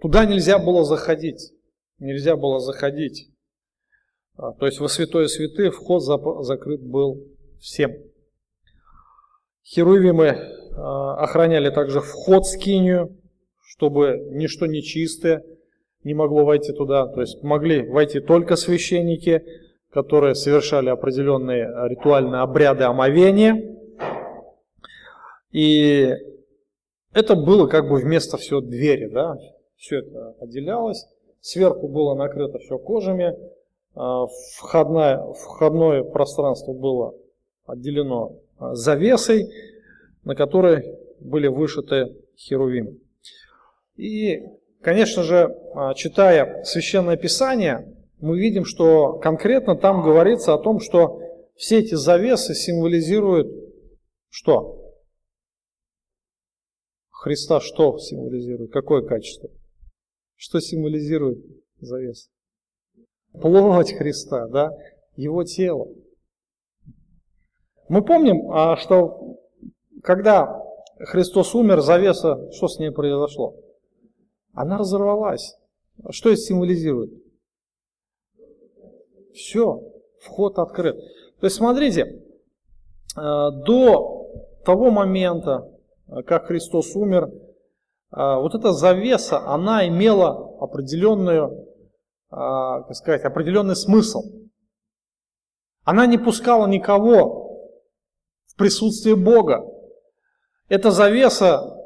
туда 0.00 0.24
нельзя 0.24 0.58
было 0.58 0.84
заходить. 0.84 1.52
Нельзя 1.98 2.36
было 2.36 2.58
заходить. 2.58 3.28
А, 4.36 4.52
то 4.52 4.64
есть 4.64 4.80
во 4.80 4.88
святое 4.88 5.26
святых 5.26 5.74
вход 5.74 6.02
закрыт 6.44 6.80
был 6.80 7.22
всем. 7.60 7.92
Херувимы 9.62 10.38
а, 10.76 11.16
охраняли 11.22 11.68
также 11.68 12.00
вход 12.00 12.44
в 12.44 12.50
скинию, 12.50 13.14
чтобы 13.76 14.28
ничто 14.30 14.66
нечистое 14.66 15.44
не 16.04 16.14
могло 16.14 16.44
войти 16.44 16.72
туда. 16.72 17.08
То 17.08 17.20
есть 17.22 17.42
могли 17.42 17.82
войти 17.82 18.20
только 18.20 18.56
священники, 18.56 19.44
которые 19.90 20.34
совершали 20.34 20.90
определенные 20.90 21.68
ритуальные 21.88 22.42
обряды 22.42 22.84
омовения. 22.84 23.76
И 25.50 26.12
это 27.12 27.34
было 27.34 27.66
как 27.66 27.88
бы 27.88 27.96
вместо 27.96 28.36
все 28.36 28.60
двери, 28.60 29.08
да, 29.08 29.38
все 29.76 29.98
это 29.98 30.34
отделялось. 30.40 31.06
Сверху 31.40 31.88
было 31.88 32.14
накрыто 32.14 32.58
все 32.58 32.78
кожами, 32.78 33.36
а, 33.94 34.26
входное, 34.58 35.18
входное 35.32 36.02
пространство 36.02 36.72
было 36.72 37.14
отделено 37.66 38.36
а, 38.58 38.74
завесой, 38.74 39.48
на 40.24 40.34
которой 40.34 40.96
были 41.20 41.46
вышиты 41.46 42.16
херувимы. 42.36 42.98
И, 43.96 44.42
конечно 44.80 45.22
же, 45.22 45.56
а, 45.74 45.94
читая 45.94 46.64
Священное 46.64 47.16
Писание, 47.16 47.94
мы 48.20 48.38
видим, 48.38 48.64
что 48.64 49.14
конкретно 49.18 49.76
там 49.76 50.02
говорится 50.02 50.54
о 50.54 50.58
том, 50.58 50.80
что 50.80 51.20
все 51.54 51.78
эти 51.78 51.94
завесы 51.94 52.54
символизируют 52.54 53.48
что? 54.30 54.80
Христа 57.10 57.60
что 57.60 57.98
символизирует? 57.98 58.72
Какое 58.72 59.02
качество? 59.02 59.48
Что 60.34 60.60
символизирует 60.60 61.38
завес? 61.80 62.30
Плоть 63.32 63.92
Христа, 63.92 64.48
да? 64.48 64.70
Его 65.16 65.44
тело. 65.44 65.88
Мы 67.88 68.04
помним, 68.04 68.50
а, 68.50 68.76
что 68.76 69.38
когда 70.02 70.60
Христос 70.98 71.54
умер, 71.54 71.80
завеса, 71.80 72.50
что 72.52 72.68
с 72.68 72.78
ней 72.78 72.90
произошло? 72.90 73.54
Она 74.54 74.78
разорвалась. 74.78 75.56
Что 76.10 76.30
это 76.30 76.40
символизирует? 76.40 77.12
Все, 79.34 79.80
вход 80.20 80.58
открыт. 80.58 80.96
То 81.40 81.46
есть 81.46 81.56
смотрите, 81.56 82.02
э, 82.02 83.20
до 83.20 84.30
того 84.64 84.90
момента, 84.90 85.70
как 86.26 86.46
Христос 86.46 86.94
умер, 86.96 87.30
вот 88.10 88.54
эта 88.54 88.72
завеса, 88.72 89.40
она 89.40 89.88
имела 89.88 90.56
определенную, 90.60 91.66
как 92.30 92.94
сказать, 92.94 93.24
определенный 93.24 93.74
смысл. 93.74 94.22
Она 95.82 96.06
не 96.06 96.16
пускала 96.16 96.66
никого 96.66 97.68
в 98.46 98.56
присутствие 98.56 99.16
Бога. 99.16 99.66
Эта 100.68 100.92
завеса, 100.92 101.76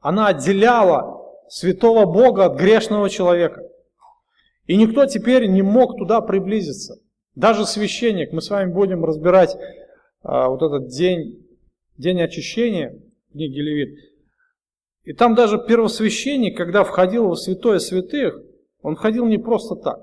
она 0.00 0.26
отделяла 0.26 1.19
святого 1.50 2.06
Бога 2.06 2.46
от 2.46 2.56
грешного 2.56 3.10
человека. 3.10 3.62
И 4.66 4.76
никто 4.76 5.04
теперь 5.06 5.48
не 5.48 5.62
мог 5.62 5.98
туда 5.98 6.20
приблизиться. 6.20 7.00
Даже 7.34 7.66
священник, 7.66 8.32
мы 8.32 8.40
с 8.40 8.50
вами 8.50 8.72
будем 8.72 9.04
разбирать 9.04 9.56
а, 10.22 10.48
вот 10.48 10.62
этот 10.62 10.88
день, 10.88 11.44
день 11.98 12.22
очищения, 12.22 13.00
книги 13.32 13.58
Левит. 13.58 13.98
И 15.02 15.12
там 15.12 15.34
даже 15.34 15.58
первосвященник, 15.58 16.56
когда 16.56 16.84
входил 16.84 17.30
в 17.30 17.36
святое 17.36 17.80
святых, 17.80 18.40
он 18.82 18.94
входил 18.94 19.26
не 19.26 19.38
просто 19.38 19.74
так. 19.74 20.00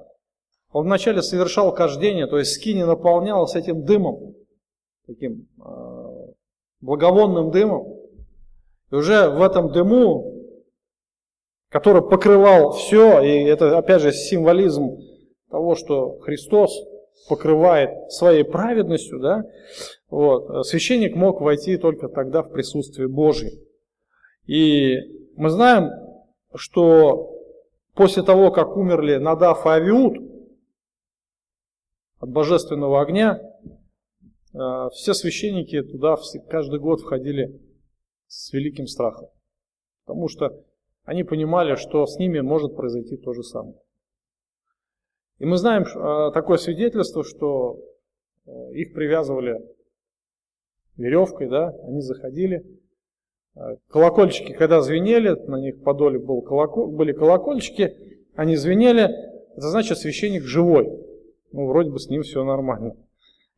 Он 0.72 0.86
вначале 0.86 1.22
совершал 1.22 1.74
кождение, 1.74 2.28
то 2.28 2.38
есть 2.38 2.56
скини 2.56 2.84
наполнялась 2.84 3.56
этим 3.56 3.86
дымом, 3.86 4.36
таким 5.06 5.48
э, 5.64 6.34
благовонным 6.82 7.52
дымом. 7.52 7.88
И 8.92 8.96
уже 8.96 9.30
в 9.30 9.42
этом 9.42 9.72
дыму, 9.72 10.37
который 11.70 12.02
покрывал 12.02 12.72
все, 12.72 13.22
и 13.22 13.44
это 13.44 13.78
опять 13.78 14.02
же 14.02 14.12
символизм 14.12 14.98
того, 15.50 15.76
что 15.76 16.20
Христос 16.20 16.72
покрывает 17.28 18.12
своей 18.12 18.44
праведностью, 18.44 19.20
да, 19.20 19.44
вот, 20.10 20.66
священник 20.66 21.16
мог 21.16 21.42
войти 21.42 21.78
только 21.78 22.08
тогда 22.08 22.42
в 22.44 22.52
присутствие 22.52 23.08
Божье. 23.08 23.52
И 24.46 24.96
мы 25.36 25.50
знаем, 25.50 25.90
что 26.56 27.34
после 27.94 28.24
того, 28.24 28.52
как 28.52 28.78
умерли 28.78 29.18
Надав 29.18 29.66
и 29.66 29.70
Авиуд, 29.70 30.18
от 32.20 32.30
божественного 32.30 33.02
огня, 33.02 33.40
э, 34.54 34.90
все 34.94 35.14
священники 35.14 35.82
туда 35.84 36.16
каждый 36.50 36.80
год 36.80 37.02
входили 37.02 37.62
с 38.28 38.52
великим 38.54 38.88
страхом. 38.88 39.30
Потому 40.06 40.28
что 40.30 40.64
они 41.08 41.24
понимали, 41.24 41.74
что 41.74 42.06
с 42.06 42.20
ними 42.20 42.42
может 42.42 42.76
произойти 42.76 43.18
то 43.18 43.34
же 43.34 43.42
самое. 43.42 43.80
И 45.40 45.46
мы 45.46 45.58
знаем 45.58 45.84
э, 45.84 46.32
такое 46.32 46.58
свидетельство, 46.58 47.24
что 47.24 47.80
э, 48.46 48.52
их 48.74 48.94
привязывали 48.94 49.60
веревкой, 50.98 51.50
да, 51.50 51.74
они 51.84 52.02
заходили. 52.02 52.64
Колокольчики, 53.88 54.54
когда 54.54 54.82
звенели, 54.82 55.30
на 55.30 55.60
них 55.60 55.82
подоле 55.82 56.20
был 56.20 56.44
колокол, 56.44 56.92
были 56.92 57.12
колокольчики, 57.12 58.20
они 58.36 58.56
звенели, 58.56 59.10
это 59.56 59.68
значит 59.70 59.98
священник 59.98 60.44
живой 60.44 61.08
ну, 61.52 61.68
вроде 61.68 61.90
бы 61.90 62.00
с 62.00 62.10
ним 62.10 62.22
все 62.22 62.44
нормально. 62.44 62.96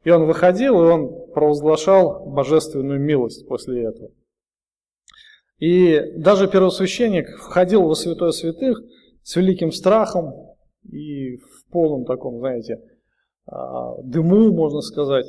И 0.04 0.10
он 0.10 0.26
выходил, 0.26 0.82
и 0.82 0.92
он 0.92 1.32
провозглашал 1.34 2.26
божественную 2.26 3.00
милость 3.00 3.48
после 3.48 3.84
этого. 3.84 4.12
И 5.60 6.13
даже 6.15 6.48
первосвященник 6.48 7.38
входил 7.38 7.84
во 7.84 7.95
святое 7.95 8.32
святых 8.32 8.82
с 9.24 9.36
великим 9.36 9.72
страхом 9.72 10.34
и 10.89 11.36
в 11.36 11.65
полном 11.69 12.06
таком, 12.06 12.39
знаете, 12.39 12.82
а, 13.45 14.02
дыму, 14.02 14.54
можно 14.54 14.82
сказать. 14.82 15.26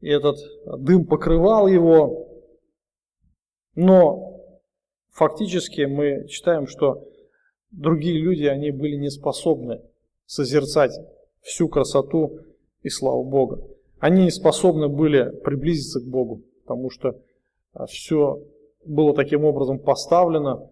И 0.00 0.08
этот 0.08 0.36
дым 0.78 1.04
покрывал 1.04 1.66
его. 1.66 2.28
Но 3.74 4.40
фактически 5.10 5.82
мы 5.82 6.28
читаем, 6.28 6.68
что 6.68 7.04
другие 7.72 8.20
люди, 8.20 8.44
они 8.44 8.70
были 8.70 8.96
не 8.96 9.10
способны 9.10 9.82
созерцать 10.26 10.92
всю 11.40 11.68
красоту 11.68 12.38
и 12.82 12.88
славу 12.88 13.24
Бога. 13.24 13.66
Они 13.98 14.24
не 14.24 14.30
способны 14.30 14.88
были 14.88 15.30
приблизиться 15.40 16.00
к 16.00 16.08
Богу, 16.08 16.42
потому 16.62 16.90
что 16.90 17.20
а, 17.72 17.86
все 17.86 18.40
было 18.86 19.14
таким 19.14 19.44
образом 19.44 19.78
поставлено, 19.78 20.70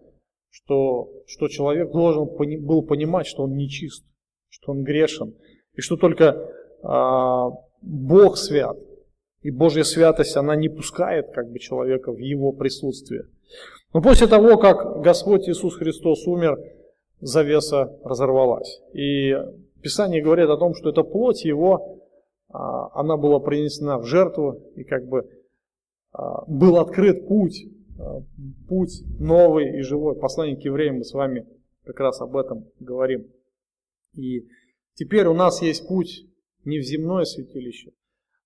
что, 0.49 1.09
что 1.27 1.47
человек 1.47 1.91
должен 1.91 2.25
был 2.65 2.83
понимать, 2.83 3.27
что 3.27 3.43
он 3.43 3.55
нечист, 3.55 4.05
что 4.49 4.71
он 4.71 4.83
грешен, 4.83 5.35
и 5.73 5.81
что 5.81 5.97
только 5.97 6.49
а, 6.81 7.49
Бог 7.81 8.37
свят, 8.37 8.77
и 9.41 9.51
Божья 9.51 9.83
святость, 9.83 10.37
она 10.37 10.55
не 10.55 10.69
пускает 10.69 11.31
как 11.33 11.51
бы 11.51 11.59
человека 11.59 12.11
в 12.11 12.17
его 12.17 12.51
присутствие. 12.51 13.23
Но 13.93 14.01
после 14.01 14.27
того, 14.27 14.57
как 14.57 15.01
Господь 15.01 15.47
Иисус 15.47 15.75
Христос 15.75 16.25
умер, 16.25 16.57
завеса 17.19 17.97
разорвалась. 18.03 18.81
И 18.93 19.35
Писание 19.81 20.21
говорит 20.21 20.49
о 20.49 20.57
том, 20.57 20.73
что 20.73 20.89
эта 20.89 21.03
плоть 21.03 21.45
его, 21.45 21.99
а, 22.49 22.89
она 22.99 23.17
была 23.17 23.39
принесена 23.39 23.99
в 23.99 24.05
жертву, 24.05 24.61
и 24.75 24.83
как 24.83 25.05
бы 25.07 25.29
а, 26.11 26.43
был 26.47 26.77
открыт 26.77 27.27
путь, 27.27 27.65
путь 28.67 29.03
новый 29.19 29.77
и 29.77 29.81
живой. 29.81 30.15
Послание 30.15 30.57
к 30.57 30.61
евреям 30.61 30.97
мы 30.97 31.03
с 31.03 31.13
вами 31.13 31.47
как 31.83 31.99
раз 31.99 32.21
об 32.21 32.35
этом 32.35 32.69
говорим. 32.79 33.31
И 34.13 34.47
теперь 34.93 35.27
у 35.27 35.33
нас 35.33 35.61
есть 35.61 35.87
путь 35.87 36.25
не 36.63 36.79
в 36.79 36.83
земное 36.83 37.25
святилище, 37.25 37.91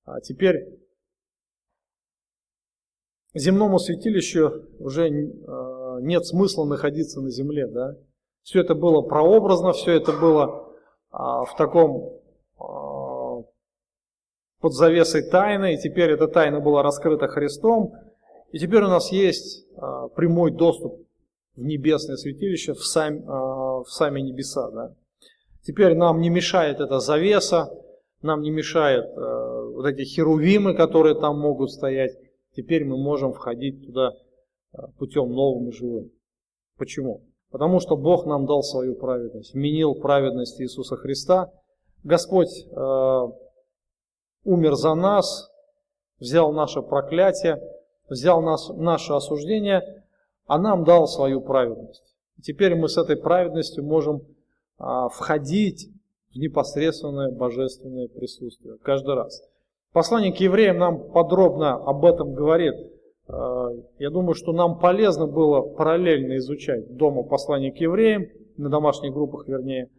а 0.03 0.19
теперь 0.19 0.79
земному 3.33 3.79
святилищу 3.79 4.67
уже 4.79 5.09
нет 5.09 6.25
смысла 6.25 6.65
находиться 6.65 7.21
на 7.21 7.29
земле. 7.29 7.67
Да? 7.67 7.95
Все 8.43 8.61
это 8.61 8.75
было 8.75 9.01
прообразно, 9.01 9.73
все 9.73 9.93
это 9.93 10.11
было 10.11 10.73
а, 11.11 11.43
в 11.45 11.55
таком 11.55 12.19
а, 12.57 13.43
под 14.59 14.73
завесой 14.73 15.29
тайны, 15.29 15.75
и 15.75 15.77
теперь 15.77 16.11
эта 16.11 16.27
тайна 16.27 16.59
была 16.59 16.83
раскрыта 16.83 17.27
Христом, 17.27 17.93
и 18.51 18.59
теперь 18.59 18.83
у 18.83 18.87
нас 18.87 19.11
есть 19.11 19.65
а, 19.75 20.07
прямой 20.09 20.51
доступ 20.51 21.01
в 21.55 21.63
небесное 21.63 22.15
святилище, 22.15 22.73
в, 22.73 22.83
сам, 22.85 23.21
в 23.23 23.87
сами 23.87 24.21
небеса. 24.21 24.69
Да? 24.71 24.95
Теперь 25.61 25.95
нам 25.95 26.21
не 26.21 26.29
мешает 26.29 26.79
эта 26.79 26.99
завеса, 26.99 27.69
нам 28.21 28.41
не 28.41 28.51
мешает 28.51 29.05
вот 29.15 29.85
эти 29.85 30.03
херувимы, 30.03 30.73
которые 30.73 31.15
там 31.15 31.39
могут 31.39 31.71
стоять. 31.71 32.17
Теперь 32.55 32.85
мы 32.85 32.97
можем 32.97 33.33
входить 33.33 33.85
туда 33.85 34.13
путем 34.97 35.31
новым 35.31 35.69
и 35.69 35.71
живым. 35.73 36.11
Почему? 36.77 37.23
Потому 37.51 37.79
что 37.79 37.97
Бог 37.97 38.25
нам 38.25 38.45
дал 38.45 38.61
свою 38.63 38.95
праведность, 38.95 39.53
вменил 39.53 39.95
праведность 39.95 40.61
Иисуса 40.61 40.95
Христа. 40.95 41.51
Господь 42.03 42.65
э, 42.65 43.27
умер 44.43 44.75
за 44.75 44.93
нас, 44.93 45.51
взял 46.19 46.53
наше 46.53 46.81
проклятие, 46.81 47.61
взял 48.09 48.41
нас, 48.41 48.69
наше 48.69 49.13
осуждение, 49.13 50.03
а 50.45 50.57
нам 50.57 50.83
дал 50.83 51.07
свою 51.07 51.41
праведность. 51.41 52.03
И 52.37 52.41
теперь 52.41 52.75
мы 52.75 52.89
с 52.89 52.97
этой 52.97 53.15
праведностью 53.17 53.83
можем 53.83 54.21
э, 54.79 54.83
входить 55.13 55.89
в 56.33 56.37
непосредственное 56.37 57.31
божественное 57.31 58.07
присутствие 58.07 58.77
каждый 58.81 59.15
раз. 59.15 59.41
Послание 59.91 60.31
к 60.31 60.37
евреям 60.37 60.77
нам 60.77 61.11
подробно 61.11 61.75
об 61.75 62.05
этом 62.05 62.33
говорит– 62.33 62.75
Э, 63.29 63.69
я 63.99 64.09
думаю, 64.09 64.33
что 64.33 64.51
нам 64.51 64.79
полезно 64.79 65.27
было 65.27 65.61
параллельно 65.61 66.37
изучать 66.37 66.95
дома 66.95 67.23
послание 67.23 67.71
к 67.71 67.77
евреям, 67.77 68.25
на 68.57 68.69
домашних 68.69 69.13
группах 69.13 69.47
вернее, 69.47 69.89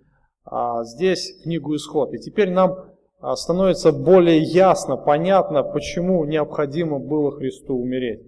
а 0.45 0.85
здесь 0.85 1.41
книгу 1.43 1.75
Исход. 1.77 2.13
И 2.13 2.19
теперь 2.19 2.51
нам 2.51 2.73
а, 2.73 2.91
становится 3.37 3.93
более 3.93 4.39
ясно, 4.39 4.97
понятно, 4.97 5.63
почему 5.63 6.25
необходимо 6.25 6.99
было 6.99 7.33
Христу 7.33 7.77
умереть. 7.77 8.21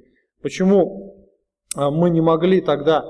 Почему 0.42 1.16
а, 1.74 1.90
мы 1.90 2.10
не 2.10 2.20
могли 2.20 2.60
тогда, 2.60 3.04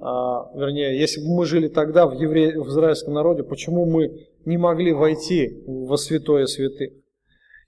а, 0.00 0.50
вернее, 0.54 0.98
если 0.98 1.20
бы 1.20 1.36
мы 1.36 1.46
жили 1.46 1.68
тогда 1.68 2.06
в, 2.06 2.14
евре... 2.14 2.60
в 2.60 2.68
израильском 2.68 3.14
народе, 3.14 3.44
почему 3.44 3.86
мы 3.86 4.26
не 4.44 4.56
могли 4.56 4.92
войти 4.92 5.62
во 5.66 5.96
святое 5.96 6.46
святых. 6.46 6.92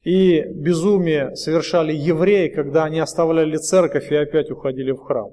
И 0.02 0.40
безумие 0.40 1.36
совершали 1.36 1.92
евреи, 1.92 2.48
когда 2.48 2.84
они 2.84 2.98
оставляли 2.98 3.56
церковь 3.56 4.10
и 4.10 4.16
опять 4.16 4.50
уходили 4.50 4.92
в 4.92 5.00
храм. 5.00 5.30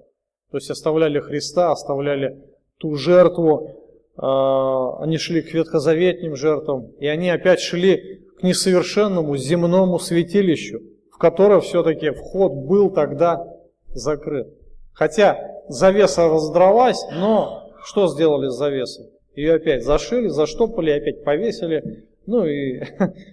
То 0.52 0.58
есть 0.58 0.70
оставляли 0.70 1.20
Христа, 1.20 1.72
оставляли 1.72 2.38
ту 2.78 2.96
жертву, 2.96 3.72
а, 4.18 5.02
они 5.02 5.18
шли 5.18 5.42
к 5.42 5.54
ветхозаветным 5.54 6.36
жертвам, 6.36 6.92
и 7.00 7.08
они 7.08 7.30
опять 7.30 7.62
шли 7.62 8.27
к 8.40 8.44
несовершенному 8.44 9.36
земному 9.38 10.00
святилищу, 10.00 10.82
в 11.12 11.18
которое 11.18 11.60
все-таки 11.60 12.12
вход 12.12 12.54
был 12.54 12.92
тогда 12.92 13.48
закрыт. 13.90 14.48
Хотя 14.94 15.38
завеса 15.70 16.28
раздралась, 16.28 17.04
но 17.14 17.72
что 17.84 18.08
сделали 18.08 18.50
с 18.50 18.56
завесой? 18.56 19.08
Ее 19.36 19.56
опять 19.56 19.84
зашили, 19.84 20.28
заштопали, 20.28 20.92
опять 20.92 21.24
повесили. 21.24 22.06
Ну 22.26 22.46
и 22.46 22.82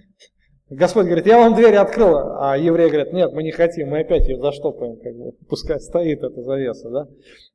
Господь 0.69 1.05
говорит, 1.05 1.27
я 1.27 1.37
вам 1.37 1.55
дверь 1.55 1.75
открыл, 1.75 2.17
а 2.39 2.57
евреи 2.57 2.87
говорят, 2.87 3.13
нет, 3.13 3.33
мы 3.33 3.43
не 3.43 3.51
хотим, 3.51 3.89
мы 3.89 3.99
опять 3.99 4.27
ее 4.27 4.39
заштопаем, 4.39 4.97
как 4.97 5.15
бы, 5.15 5.31
пускай 5.47 5.79
стоит 5.79 6.23
эта 6.23 6.41
завеса, 6.41 6.89
да. 6.89 7.07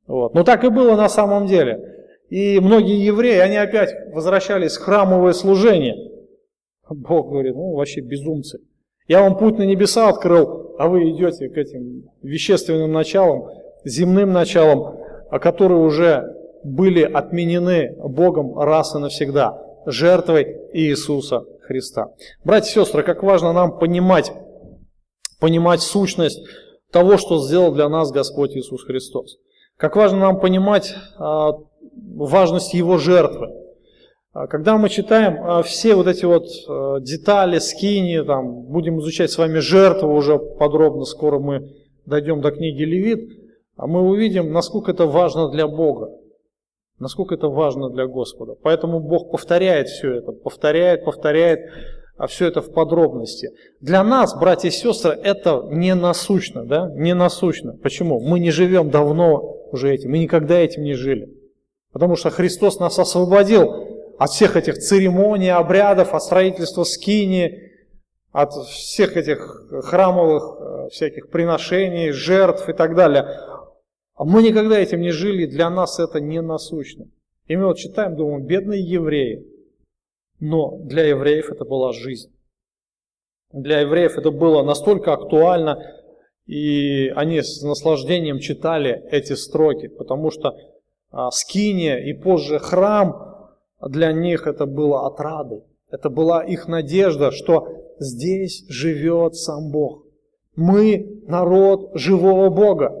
Вот. 0.07 0.33
Но 0.33 0.43
так 0.43 0.63
и 0.63 0.69
было 0.69 0.95
на 0.95 1.09
самом 1.09 1.47
деле. 1.47 2.07
И 2.29 2.59
многие 2.61 3.05
евреи, 3.05 3.39
они 3.39 3.57
опять 3.57 3.93
возвращались 4.13 4.77
в 4.77 4.81
храмовое 4.81 5.33
служение. 5.33 6.10
Бог 6.93 7.29
говорит, 7.29 7.55
ну 7.55 7.73
вообще 7.73 8.01
безумцы. 8.01 8.59
Я 9.07 9.21
вам 9.21 9.37
путь 9.37 9.57
на 9.57 9.63
небеса 9.63 10.09
открыл, 10.09 10.75
а 10.77 10.87
вы 10.87 11.09
идете 11.11 11.49
к 11.49 11.57
этим 11.57 12.03
вещественным 12.21 12.91
началам, 12.91 13.49
земным 13.83 14.31
началам, 14.31 14.95
а 15.29 15.39
которые 15.39 15.81
уже 15.81 16.35
были 16.63 17.01
отменены 17.01 17.95
Богом 17.97 18.57
раз 18.57 18.95
и 18.95 18.99
навсегда, 18.99 19.57
жертвой 19.85 20.57
Иисуса 20.73 21.43
Христа. 21.61 22.07
Братья 22.43 22.69
и 22.69 22.83
сестры, 22.83 23.03
как 23.03 23.23
важно 23.23 23.53
нам 23.53 23.79
понимать, 23.79 24.31
понимать 25.39 25.81
сущность 25.81 26.39
того, 26.91 27.17
что 27.17 27.39
сделал 27.39 27.73
для 27.73 27.89
нас 27.89 28.11
Господь 28.11 28.55
Иисус 28.55 28.83
Христос. 28.83 29.37
Как 29.77 29.95
важно 29.95 30.19
нам 30.19 30.39
понимать 30.39 30.93
а, 31.17 31.53
важность 32.15 32.73
Его 32.73 32.97
жертвы. 32.97 33.49
А, 34.33 34.47
когда 34.47 34.77
мы 34.77 34.89
читаем 34.89 35.43
а, 35.43 35.61
все 35.61 35.95
вот 35.95 36.07
эти 36.07 36.23
вот 36.23 36.45
а, 36.67 36.99
детали, 37.01 37.59
скини, 37.59 38.23
там, 38.23 38.63
будем 38.63 38.99
изучать 38.99 39.29
с 39.29 39.37
вами 39.37 39.59
жертву 39.59 40.13
уже 40.13 40.39
подробно, 40.39 41.03
скоро 41.03 41.39
мы 41.39 41.73
дойдем 42.05 42.41
до 42.41 42.51
книги 42.51 42.83
Левит, 42.83 43.29
мы 43.75 44.01
увидим, 44.01 44.53
насколько 44.53 44.91
это 44.91 45.05
важно 45.05 45.49
для 45.49 45.67
Бога, 45.67 46.11
насколько 46.97 47.35
это 47.35 47.47
важно 47.47 47.89
для 47.89 48.07
Господа. 48.07 48.55
Поэтому 48.61 49.01
Бог 49.01 49.31
повторяет 49.31 49.89
все 49.89 50.15
это, 50.15 50.31
повторяет, 50.31 51.03
повторяет, 51.03 51.59
а 52.17 52.27
все 52.27 52.47
это 52.47 52.61
в 52.61 52.71
подробности. 52.71 53.49
Для 53.81 54.03
нас, 54.03 54.37
братья 54.39 54.69
и 54.69 54.71
сестры, 54.71 55.11
это 55.11 55.67
не 55.71 55.93
насущно, 55.93 56.63
да, 56.63 56.89
не 56.95 57.13
насущно. 57.13 57.73
Почему? 57.83 58.21
Мы 58.21 58.39
не 58.39 58.51
живем 58.51 58.91
давно 58.91 59.57
уже 59.71 59.93
этим, 59.93 60.11
мы 60.11 60.19
никогда 60.19 60.57
этим 60.57 60.83
не 60.83 60.93
жили. 60.93 61.27
Потому 61.91 62.15
что 62.15 62.29
Христос 62.29 62.79
нас 62.79 62.97
освободил 62.97 63.90
от 64.21 64.29
всех 64.29 64.55
этих 64.55 64.77
церемоний, 64.77 65.51
обрядов, 65.51 66.13
от 66.13 66.21
строительства 66.21 66.83
скини, 66.83 67.71
от 68.31 68.53
всех 68.67 69.17
этих 69.17 69.65
храмовых 69.83 70.43
э, 70.43 70.89
всяких 70.89 71.31
приношений, 71.31 72.11
жертв 72.11 72.69
и 72.69 72.73
так 72.73 72.93
далее. 72.93 73.23
А 74.13 74.23
мы 74.23 74.43
никогда 74.43 74.77
этим 74.77 75.01
не 75.01 75.09
жили, 75.09 75.47
для 75.47 75.71
нас 75.71 75.99
это 75.99 76.19
не 76.19 76.39
насущно. 76.39 77.07
И 77.47 77.55
мы 77.55 77.65
вот 77.65 77.79
читаем, 77.79 78.15
думаем, 78.15 78.45
бедные 78.45 78.83
евреи. 78.83 79.43
Но 80.39 80.77
для 80.83 81.07
евреев 81.07 81.49
это 81.49 81.65
была 81.65 81.91
жизнь. 81.91 82.31
Для 83.51 83.79
евреев 83.79 84.19
это 84.19 84.29
было 84.29 84.61
настолько 84.61 85.13
актуально, 85.13 85.79
и 86.45 87.07
они 87.15 87.41
с 87.41 87.63
наслаждением 87.63 88.37
читали 88.37 89.01
эти 89.09 89.33
строки, 89.33 89.87
потому 89.87 90.29
что 90.29 90.55
а, 91.09 91.31
скиния 91.31 91.97
и 91.97 92.13
позже 92.13 92.59
храм, 92.59 93.30
для 93.89 94.11
них 94.11 94.47
это 94.47 94.65
было 94.65 95.07
отрадой. 95.07 95.63
Это 95.89 96.09
была 96.09 96.43
их 96.43 96.67
надежда, 96.67 97.31
что 97.31 97.67
здесь 97.99 98.65
живет 98.69 99.35
сам 99.35 99.71
Бог. 99.71 100.05
Мы 100.55 101.21
народ 101.27 101.91
живого 101.95 102.49
Бога. 102.49 102.93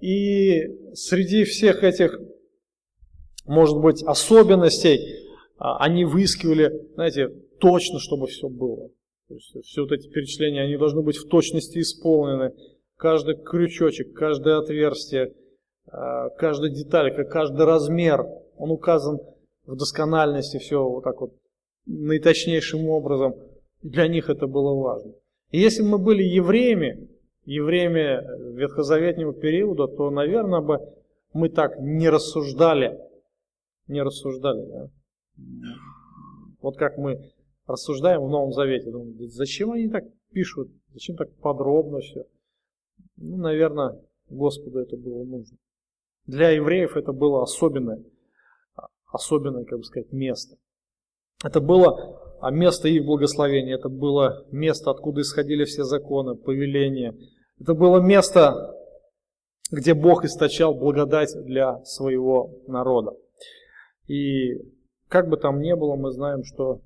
И 0.00 0.92
среди 0.94 1.44
всех 1.44 1.82
этих, 1.82 2.18
может 3.46 3.78
быть, 3.78 4.02
особенностей, 4.02 5.00
а, 5.58 5.78
они 5.78 6.04
выискивали, 6.04 6.72
знаете, 6.94 7.28
точно, 7.58 7.98
чтобы 7.98 8.26
все 8.26 8.48
было. 8.48 8.90
То 9.28 9.34
есть 9.34 9.56
все 9.64 9.82
вот 9.82 9.92
эти 9.92 10.08
перечисления, 10.08 10.62
они 10.62 10.76
должны 10.76 11.02
быть 11.02 11.16
в 11.16 11.28
точности 11.28 11.78
исполнены. 11.78 12.52
Каждый 12.96 13.36
крючочек, 13.36 14.12
каждое 14.14 14.58
отверстие– 14.58 15.32
Э, 15.92 16.30
каждая 16.36 16.70
деталь, 16.70 17.12
каждый 17.28 17.64
размер, 17.64 18.26
он 18.56 18.70
указан 18.70 19.20
в 19.66 19.76
доскональности, 19.76 20.58
все 20.58 20.82
вот 20.82 21.04
так 21.04 21.20
вот 21.20 21.34
наиточнейшим 21.86 22.88
образом. 22.88 23.34
Для 23.82 24.08
них 24.08 24.30
это 24.30 24.46
было 24.46 24.74
важно. 24.74 25.12
И 25.50 25.60
если 25.60 25.82
мы 25.82 25.98
были 25.98 26.22
евреями, 26.22 27.08
евреями 27.44 28.56
ветхозаветнего 28.56 29.32
периода, 29.32 29.86
то, 29.86 30.10
наверное, 30.10 30.60
бы 30.60 30.80
мы 31.32 31.48
так 31.48 31.78
не 31.78 32.08
рассуждали. 32.08 32.98
Не 33.86 34.02
рассуждали, 34.02 34.66
да? 34.66 34.90
Вот 36.60 36.76
как 36.76 36.98
мы 36.98 37.32
рассуждаем 37.66 38.22
в 38.22 38.30
Новом 38.30 38.52
Завете. 38.52 38.90
Думаем, 38.90 39.16
зачем 39.28 39.72
они 39.72 39.88
так 39.88 40.04
пишут? 40.32 40.70
Зачем 40.92 41.16
так 41.16 41.32
подробно 41.36 42.00
все? 42.00 42.24
Ну, 43.16 43.36
наверное, 43.36 44.00
Господу 44.28 44.80
это 44.80 44.96
было 44.96 45.24
нужно. 45.24 45.56
Для 46.26 46.50
евреев 46.50 46.96
это 46.96 47.12
было 47.12 47.42
особенное, 47.42 48.02
особенное, 49.06 49.64
как 49.64 49.78
бы 49.78 49.84
сказать, 49.84 50.12
место. 50.12 50.56
Это 51.44 51.60
было 51.60 52.36
а, 52.40 52.50
место 52.50 52.88
их 52.88 53.04
благословения, 53.04 53.76
это 53.76 53.88
было 53.88 54.46
место, 54.50 54.90
откуда 54.90 55.20
исходили 55.20 55.64
все 55.64 55.84
законы, 55.84 56.34
повеления. 56.34 57.14
Это 57.58 57.74
было 57.74 58.00
место, 58.00 58.74
где 59.70 59.94
Бог 59.94 60.24
источал 60.24 60.74
благодать 60.74 61.34
для 61.44 61.82
своего 61.84 62.62
народа. 62.66 63.12
И 64.06 64.54
как 65.08 65.28
бы 65.28 65.36
там 65.36 65.60
ни 65.60 65.72
было, 65.74 65.96
мы 65.96 66.12
знаем, 66.12 66.44
что 66.44 66.80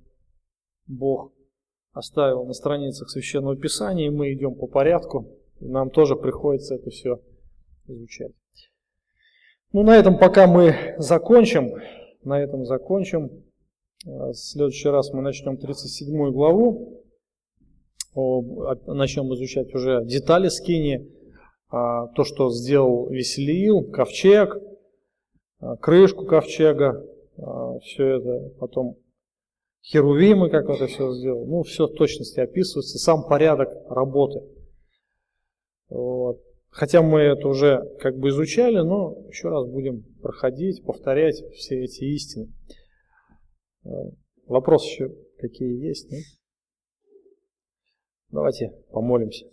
Бог 0.86 1.32
оставил 1.92 2.44
на 2.44 2.52
страницах 2.52 3.10
Священного 3.10 3.56
Писания, 3.56 4.06
и 4.06 4.10
мы 4.10 4.32
идем 4.32 4.54
по 4.54 4.66
порядку, 4.66 5.28
и 5.60 5.66
нам 5.66 5.90
тоже 5.90 6.16
приходится 6.16 6.76
это 6.76 6.90
все 6.90 7.20
изучать. 7.86 8.32
Ну, 9.72 9.82
на 9.82 9.96
этом 9.96 10.18
пока 10.18 10.46
мы 10.46 10.94
закончим. 10.98 11.74
На 12.22 12.40
этом 12.40 12.66
закончим. 12.66 13.30
В 14.04 14.34
следующий 14.34 14.88
раз 14.88 15.12
мы 15.12 15.22
начнем 15.22 15.56
37 15.56 16.32
главу. 16.32 17.02
Начнем 18.14 19.32
изучать 19.34 19.74
уже 19.74 20.04
детали 20.04 20.48
скини. 20.48 21.08
А, 21.72 22.08
то, 22.08 22.24
что 22.24 22.50
сделал 22.50 23.08
Веселиил, 23.08 23.90
ковчег, 23.90 24.58
а, 25.60 25.76
крышку 25.76 26.26
ковчега. 26.26 27.06
А, 27.38 27.78
все 27.78 28.16
это 28.16 28.50
потом 28.58 28.96
херувимы, 29.82 30.50
как 30.50 30.68
это 30.68 30.88
все 30.88 31.12
сделал. 31.12 31.46
Ну, 31.46 31.62
все 31.62 31.86
в 31.86 31.94
точности 31.94 32.40
описывается. 32.40 32.98
Сам 32.98 33.26
порядок 33.26 33.70
работы. 33.88 34.42
Вот. 35.88 36.40
Хотя 36.70 37.02
мы 37.02 37.20
это 37.20 37.48
уже 37.48 37.82
как 38.00 38.18
бы 38.18 38.28
изучали, 38.28 38.78
но 38.78 39.16
еще 39.28 39.48
раз 39.48 39.66
будем 39.66 40.04
проходить, 40.20 40.84
повторять 40.84 41.36
все 41.54 41.84
эти 41.84 42.04
истины. 42.04 42.52
Э, 43.84 43.88
вопросы 44.46 44.86
еще 44.86 45.16
какие 45.38 45.86
есть? 45.86 46.10
Нет? 46.10 46.24
Давайте 48.30 48.70
помолимся. 48.90 49.46